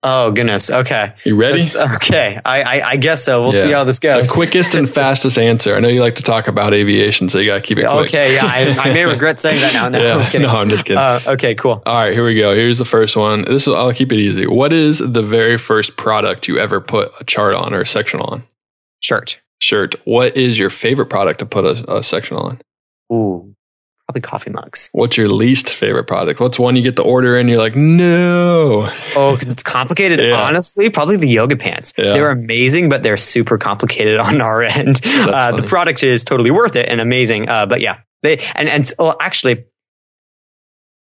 [0.03, 0.71] Oh goodness.
[0.71, 1.15] Okay.
[1.25, 1.57] You ready?
[1.59, 2.39] Let's- okay.
[2.45, 3.43] I, I I guess so.
[3.43, 4.29] We'll see how this goes.
[4.29, 5.75] The quickest and fastest answer.
[5.75, 8.07] I know you like to talk about aviation, so you got to keep it quick.
[8.09, 8.35] Okay.
[8.35, 8.45] Yeah.
[8.45, 9.89] I, I may regret saying that now.
[9.89, 10.03] No.
[10.03, 10.15] yeah.
[10.17, 10.47] I'm kidding.
[10.47, 10.99] No, I'm just kidding.
[10.99, 11.55] Uh, okay.
[11.55, 11.83] Cool.
[11.85, 12.55] All right, here we go.
[12.55, 13.43] Here's the first one.
[13.47, 14.47] This is I'll keep it easy.
[14.47, 18.21] What is the very first product you ever put a chart on or a section
[18.21, 18.45] on?
[19.03, 19.41] Shirt.
[19.61, 19.95] Shirt.
[20.05, 22.61] What is your favorite product to put a, a sectional on?
[23.13, 23.53] Ooh.
[24.09, 24.89] Probably coffee mugs.
[24.93, 26.39] What's your least favorite product?
[26.39, 28.89] What's one you get the order and you're like, no.
[29.17, 30.21] Oh, because it's complicated.
[30.27, 30.41] Yeah.
[30.41, 31.93] Honestly, probably the yoga pants.
[31.99, 32.13] Yeah.
[32.13, 35.01] They're amazing, but they're super complicated on our end.
[35.05, 37.49] Uh, the product is totally worth it and amazing.
[37.49, 39.65] Uh, but yeah, they and and well, actually,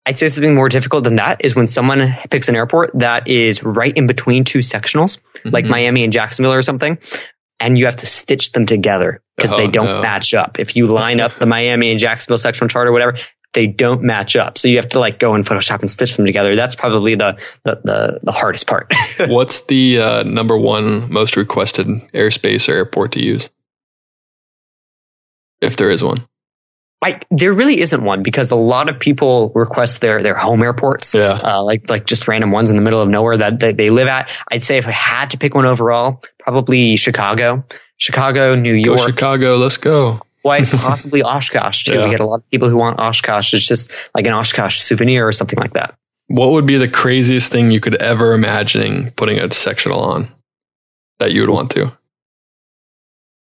[0.06, 3.64] I'd say something more difficult than that is when someone picks an airport that is
[3.64, 5.70] right in between two sectionals, like Mhm.
[5.70, 7.00] Miami and Jacksonville or something.
[7.60, 10.02] And you have to stitch them together because Oh, they don't no.
[10.02, 10.60] match up.
[10.60, 13.16] If you line up the Miami and Jacksonville sectional chart or whatever,
[13.54, 14.58] they don't match up.
[14.58, 16.56] So you have to like go in Photoshop and stitch them together.
[16.56, 17.34] That's probably the
[17.64, 18.92] the the, the hardest part.
[19.28, 23.50] What's the uh, number one most requested airspace or airport to use?
[25.62, 26.28] If there is one.
[27.04, 31.14] Like there really isn't one because a lot of people request their their home airports.
[31.14, 31.38] Yeah.
[31.44, 34.08] Uh, like like just random ones in the middle of nowhere that they, they live
[34.08, 34.30] at.
[34.50, 37.66] I'd say if I had to pick one overall, probably Chicago,
[37.98, 40.22] Chicago, New Go York, Chicago, let's go.
[40.44, 41.96] Why possibly Oshkosh too.
[41.96, 42.06] Yeah.
[42.06, 43.54] We get a lot of people who want Oshkosh.
[43.54, 45.96] It's just like an Oshkosh souvenir or something like that.
[46.28, 50.30] What would be the craziest thing you could ever imagine putting a sectional on
[51.20, 51.92] that you would want to?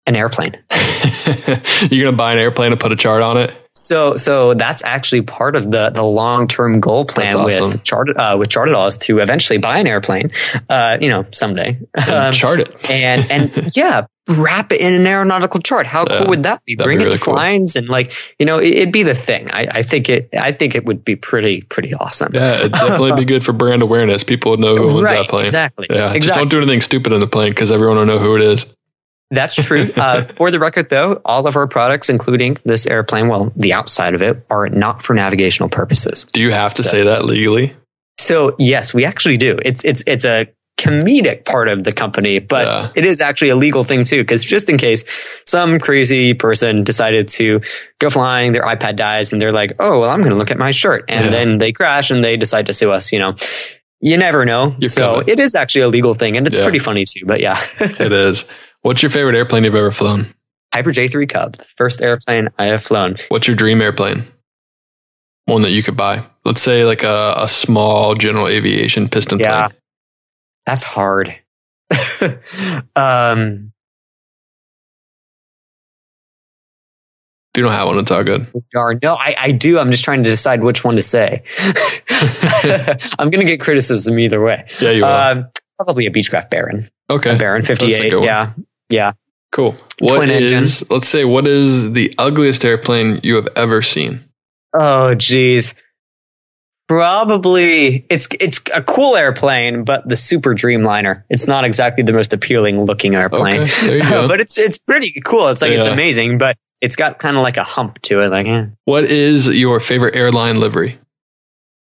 [0.07, 0.57] An airplane.
[1.91, 3.55] You're gonna buy an airplane and put a chart on it.
[3.75, 7.69] So so that's actually part of the the long term goal plan awesome.
[7.69, 10.31] with charted uh, with Charted is to eventually buy an airplane.
[10.69, 11.79] Uh, you know, someday.
[11.95, 12.91] And Um, chart it.
[12.91, 15.87] and and yeah, wrap it in an aeronautical chart.
[15.87, 16.75] How Yeah, cool would that be?
[16.77, 17.35] Bring be it to cool.
[17.35, 19.51] clients and like you know, it, it'd be the thing.
[19.53, 20.31] I, I think it.
[20.35, 22.35] I think it would be pretty pretty awesome.
[22.35, 24.25] Yeah, it'd definitely be good for brand awareness.
[24.25, 25.19] People would know who owns right.
[25.19, 25.45] that plane.
[25.45, 25.87] Exactly.
[25.91, 28.43] Yeah, just don't do anything stupid in the plane because everyone will know who it
[28.43, 28.75] is.
[29.31, 29.87] That's true.
[29.97, 34.15] Uh, for the record, though, all of our products, including this airplane, well, the outside
[34.15, 36.25] of it, are not for navigational purposes.
[36.33, 37.77] Do you have to So- say that legally?
[38.19, 39.59] So yes, we actually do.
[39.65, 42.89] It's it's it's a comedic part of the company, but Yeah.
[42.95, 44.23] it is actually a legal thing too.
[44.23, 45.05] Because just in case
[45.47, 47.61] some crazy person decided to
[47.99, 50.59] go flying, their iPad dies, and they're like, "Oh, well, I'm going to look at
[50.59, 51.31] my shirt," and Yeah.
[51.31, 53.11] then they crash and they decide to sue us.
[53.13, 53.35] You know,
[54.01, 54.75] you never know.
[54.79, 55.31] You're so covered.
[55.31, 56.65] it is actually a legal thing, and it's Yeah.
[56.65, 57.25] pretty funny too.
[57.27, 58.45] But yeah, It is.
[58.83, 60.27] What's your favorite airplane you've ever flown?
[60.73, 63.17] Piper J3 Cub, the first airplane I have flown.
[63.29, 64.25] What's your dream airplane?
[65.47, 66.23] One that you could buy.
[66.45, 69.69] Let's say like a, a small general aviation piston Yeah.
[69.69, 69.79] plane.
[70.67, 71.37] That's hard.
[72.97, 73.73] um,
[77.53, 78.47] If you don't have one, it's all good.
[78.71, 79.01] darn.
[79.03, 79.77] No, I, I do.
[79.81, 81.43] I'm just trying to decide which one to say.
[83.19, 84.67] I'm going to get criticism either way.
[84.81, 85.09] Yeah, you will.
[85.09, 86.89] Um, probably a Beechcraft Baron.
[87.11, 87.35] okay.
[87.35, 88.11] A Baron That's a 58.
[88.11, 88.67] good one.
[88.91, 88.97] Yeah.
[89.07, 89.13] Yeah.
[89.53, 89.77] Cool.
[89.99, 90.89] What Twin is?
[90.91, 94.21] let's say, what is the ugliest airplane you have ever seen?
[94.73, 95.75] Oh, geez.
[96.89, 101.23] Probably it's it's a cool airplane, but the Super Dreamliner.
[101.31, 104.27] It's not exactly the most appealing looking airplane, Okay, there you go.
[104.29, 105.49] but it's it's pretty cool.
[105.49, 108.47] It's like it's amazing, but it's got kind of like a hump to it, like
[108.47, 110.99] eh, What is your favorite airline livery?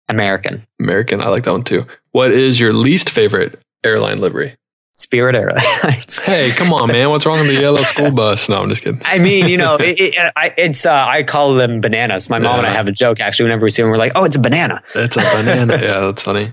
[0.08, 0.66] American.
[0.80, 1.20] American.
[1.22, 1.86] I like that one too.
[2.12, 4.56] What is your least favorite airline livery?
[4.96, 6.22] Spirit Airlines.
[6.26, 7.10] hey, come on, man!
[7.10, 8.48] What's wrong with the yellow school bus?
[8.48, 9.02] No, I'm just kidding.
[9.04, 12.30] I mean, you know, it, it, I, it's uh, I call them bananas.
[12.30, 13.46] My mom and I have a joke actually.
[13.46, 15.74] Whenever we see them, we're like, "Oh, it's a banana." It's a banana.
[15.82, 16.52] yeah, that's funny.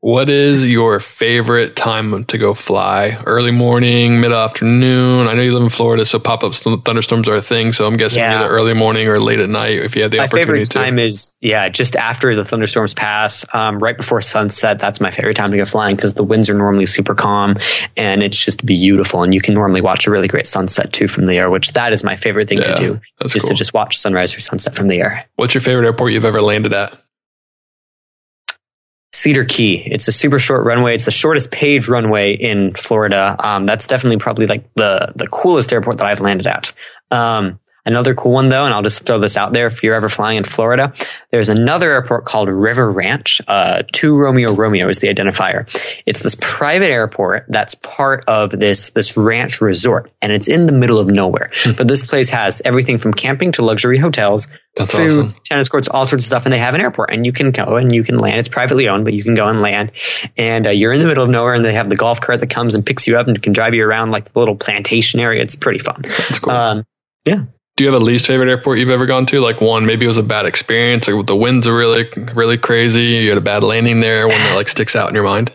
[0.00, 3.18] What is your favorite time to go fly?
[3.26, 5.28] Early morning, mid afternoon?
[5.28, 7.72] I know you live in Florida, so pop up thunderstorms are a thing.
[7.72, 8.40] So I'm guessing Yeah.
[8.40, 10.64] either early morning or late at night if you have the my opportunity My favorite
[10.70, 10.78] to.
[10.78, 14.78] time is yeah, just after the thunderstorms pass, um, right before sunset.
[14.78, 17.41] That's my favorite time to go flying because the winds are normally super calm
[17.96, 19.22] and it's just beautiful.
[19.22, 21.92] And you can normally watch a really great sunset too from the air, which that
[21.92, 23.00] is my favorite thing Yeah, to do.
[23.24, 23.48] is cool.
[23.50, 25.24] to just watch sunrise or sunset from the air.
[25.36, 26.96] What's your favorite airport you've ever landed at?
[29.14, 29.76] Cedar Key.
[29.76, 30.94] It's a super short runway.
[30.94, 33.36] It's the shortest paved runway in Florida.
[33.38, 36.72] Um, that's definitely probably like the the coolest airport that I've landed at.
[37.10, 40.08] Um, another cool one though, and I'll just throw this out there if you're ever
[40.08, 40.92] flying in Florida,
[41.30, 43.40] there's another airport called River Ranch.
[43.46, 45.66] Uh, Two Romeo Romeo is the identifier.
[46.06, 50.72] It's this private airport that's part of this this ranch resort, and it's in the
[50.72, 51.50] middle of nowhere.
[51.76, 55.34] but this place has everything from camping to luxury hotels That's food, awesome.
[55.44, 57.76] tennis courts, all sorts of stuff, and they have an airport, and you can go
[57.76, 58.38] and you can land.
[58.38, 59.92] It's privately owned, but you can go and land,
[60.36, 62.50] and uh, you're in the middle of nowhere, and they have the golf cart that
[62.50, 65.42] comes and picks you up and can drive you around like the little plantation area.
[65.42, 66.02] It's pretty fun.
[66.02, 66.52] That's cool.
[66.52, 66.84] Um,
[67.76, 69.40] Do you have a least favorite airport you've ever gone to?
[69.40, 71.08] Like one, maybe it was a bad experience.
[71.08, 73.02] Like the winds are really, really crazy.
[73.02, 74.28] You had a bad landing there.
[74.28, 75.52] One that like sticks out in your mind.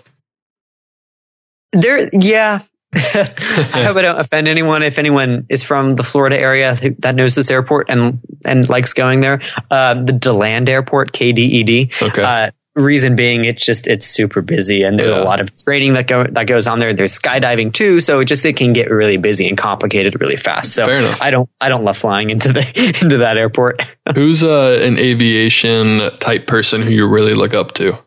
[1.71, 2.59] there, yeah.
[2.95, 4.81] I hope I don't offend anyone.
[4.81, 9.19] If anyone is from the Florida area that knows this airport and and likes going
[9.19, 12.01] there, uh, the Deland Airport, KDED.
[12.01, 12.23] Okay.
[12.23, 15.21] Uh, reason being, it's just it's super busy, and there's Yeah.
[15.21, 16.93] a lot of training that go that goes on there.
[16.93, 20.73] There's skydiving too, so it just it can get really busy and complicated really fast.
[20.75, 20.85] So.
[21.19, 23.81] I don't I don't love flying into the into that airport.
[24.15, 27.97] Who's uh, an aviation type person who you really look up to?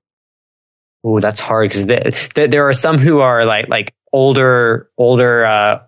[1.02, 5.82] Oh, that's hard because there, there are some who are like like older older uh,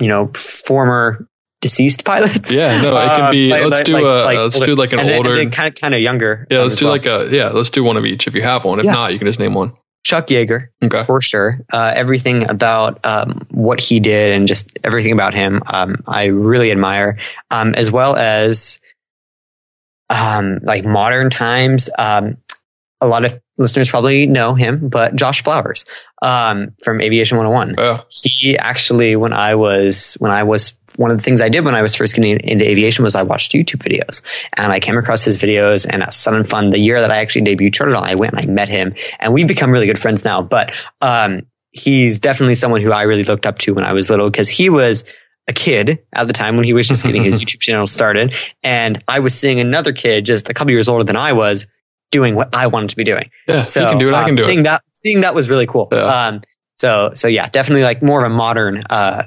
[0.00, 1.28] you know former
[1.60, 2.52] deceased pilots.
[2.56, 3.52] Yeah, no, it can be.
[3.52, 4.06] Uh, let's like- do like- a.
[4.24, 5.30] like let's do like an and then- older.
[5.30, 6.46] and then kind of kind of younger.
[6.50, 6.94] yeah, let's do well.
[6.94, 7.28] like a.
[7.30, 8.78] Yeah, let's do one of each if you have one.
[8.78, 8.92] If Yeah.
[8.92, 9.72] not, you can just name one.
[10.04, 10.68] Chuck Yeager.
[10.82, 11.04] Okay.
[11.04, 11.58] for sure.
[11.72, 16.70] Uh, everything about um, what he did and just everything about him, um, I really
[16.70, 17.18] admire,
[17.50, 18.80] um, as well as
[20.08, 21.90] um, like modern times.
[21.98, 22.38] Um,
[23.00, 25.84] a lot of listeners probably know him, but Josh Flowers
[26.22, 28.00] um, from Aviation 101 Yeah.
[28.10, 31.74] he actually when i was when i was one of the things i did when
[31.74, 34.22] i was first getting into aviation was i watched youtube videos
[34.52, 37.18] and i came across his videos and at Sun 'n Fun the year that i
[37.18, 40.24] actually debuted on i went and i met him and we've become really good friends
[40.24, 44.10] now but um, he's definitely someone who i really looked up to when i was
[44.10, 45.04] little because he was
[45.46, 49.02] a kid at the time when he was just getting his youtube channel started and
[49.06, 51.66] i was seeing another kid just a couple years older than i was
[52.10, 53.60] doing what i wanted to be doing Yeah.
[53.60, 54.14] so you can do it.
[54.14, 54.64] I um, can do seeing it.
[54.64, 55.88] that seeing that was really cool.
[55.92, 56.26] Yeah.
[56.26, 56.42] Um,
[56.76, 59.24] so so yeah, definitely like more of a modern uh,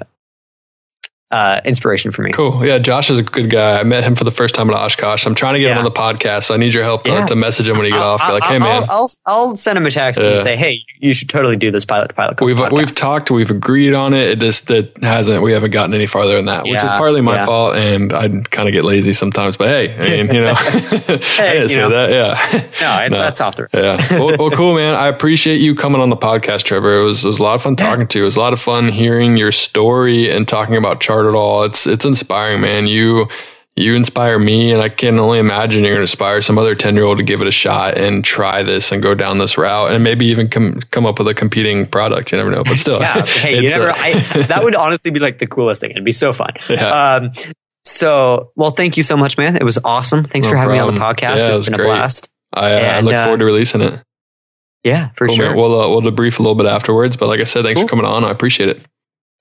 [1.32, 2.30] uh, inspiration for me.
[2.30, 2.64] Cool.
[2.64, 3.80] Yeah, Josh is a good guy.
[3.80, 5.26] I met him for the first time in Oshkosh.
[5.26, 6.44] I'm trying to get him on the podcast.
[6.44, 7.24] So I need your help to, Yeah.
[7.26, 8.20] to message him when you get off.
[8.20, 8.82] Be I'll, like, hey, I'll- man.
[8.82, 10.28] I'll, I'll, I'll send him a text Yeah.
[10.30, 12.40] and say, hey, you should totally do this pilot to pilot.
[12.40, 12.72] We've podcast.
[12.76, 14.28] we've talked, we've agreed on it.
[14.30, 15.42] It just it hasn't.
[15.42, 17.46] We haven't gotten any farther than that, which is partly my yeah.
[17.46, 19.56] fault, and I kind of get lazy sometimes.
[19.56, 21.88] But hey, I mean, you know, I didn't you say know.
[21.90, 22.10] that.
[22.10, 23.22] Yeah, no, No.
[23.22, 23.68] that's off the.
[23.72, 23.96] yeah.
[24.18, 24.94] Well, well, cool, man.
[24.94, 27.00] I appreciate you coming on the podcast, Trevor.
[27.00, 27.86] It was it was a lot of fun Yeah.
[27.86, 28.24] talking to you.
[28.24, 31.66] It was a lot of fun hearing your story and talking about Chartitall.
[31.66, 32.86] It's it's inspiring, man.
[32.86, 33.28] You
[33.74, 36.94] you inspire me, and I can only imagine you're going to inspire some other ten
[36.94, 39.92] year old to give it a shot and try this and go down this route,
[39.92, 42.32] and maybe even come come up with a competing product.
[42.32, 43.88] You never know, but still, Yeah, hey, you never.
[43.88, 44.12] uh, I,
[44.48, 45.90] that would honestly be like the coolest thing.
[45.90, 46.50] It'd be so fun.
[46.68, 46.86] yeah.
[47.22, 47.30] Um,
[47.84, 49.56] so, well, thank you so much, man.
[49.56, 50.22] It was awesome.
[50.24, 51.38] Thanks No for having me on the podcast.
[51.38, 51.86] Yeah, it it's was been great.
[51.86, 52.28] a blast.
[52.52, 54.00] I, uh, I look uh, forward to releasing it.
[54.84, 55.46] Yeah, for Cool, sure.
[55.48, 55.56] man.
[55.56, 57.88] We'll uh, we'll debrief a little bit afterwards, but like I said, thanks Cool.
[57.88, 58.24] for coming on.
[58.24, 58.84] I appreciate it.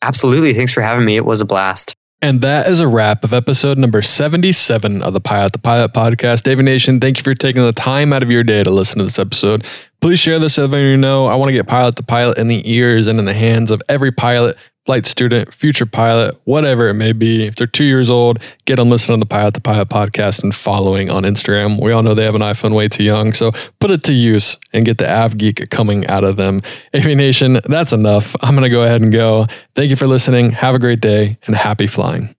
[0.02, 0.54] Absolutely.
[0.54, 1.16] Thanks for having me.
[1.16, 1.96] It was a blast.
[2.24, 6.44] And that is a wrap of episode number 77 of the Pilot to Pilot podcast.
[6.44, 9.06] David Nation, thank you for taking the time out of your day to listen to
[9.06, 9.66] this episode.
[10.02, 11.26] Please share this with everyone you know.
[11.26, 13.82] I want to get Pilot to Pilot in the ears and in the hands of
[13.90, 14.56] every pilot,
[14.86, 17.46] flight student, future pilot, whatever it may be.
[17.46, 20.54] If they're two years old, get them listening to the Pilot to Pilot podcast and
[20.54, 21.82] following on Instagram.
[21.82, 24.58] We all know they have an iPhone way too young, so put it to use
[24.74, 26.62] and get the Av Geek coming out of them.
[26.96, 28.36] Aviation, that's enough.
[28.42, 29.48] I'm going to go ahead and go.
[29.76, 30.52] Thank you for listening.
[30.52, 32.36] Have a great day and happy flying.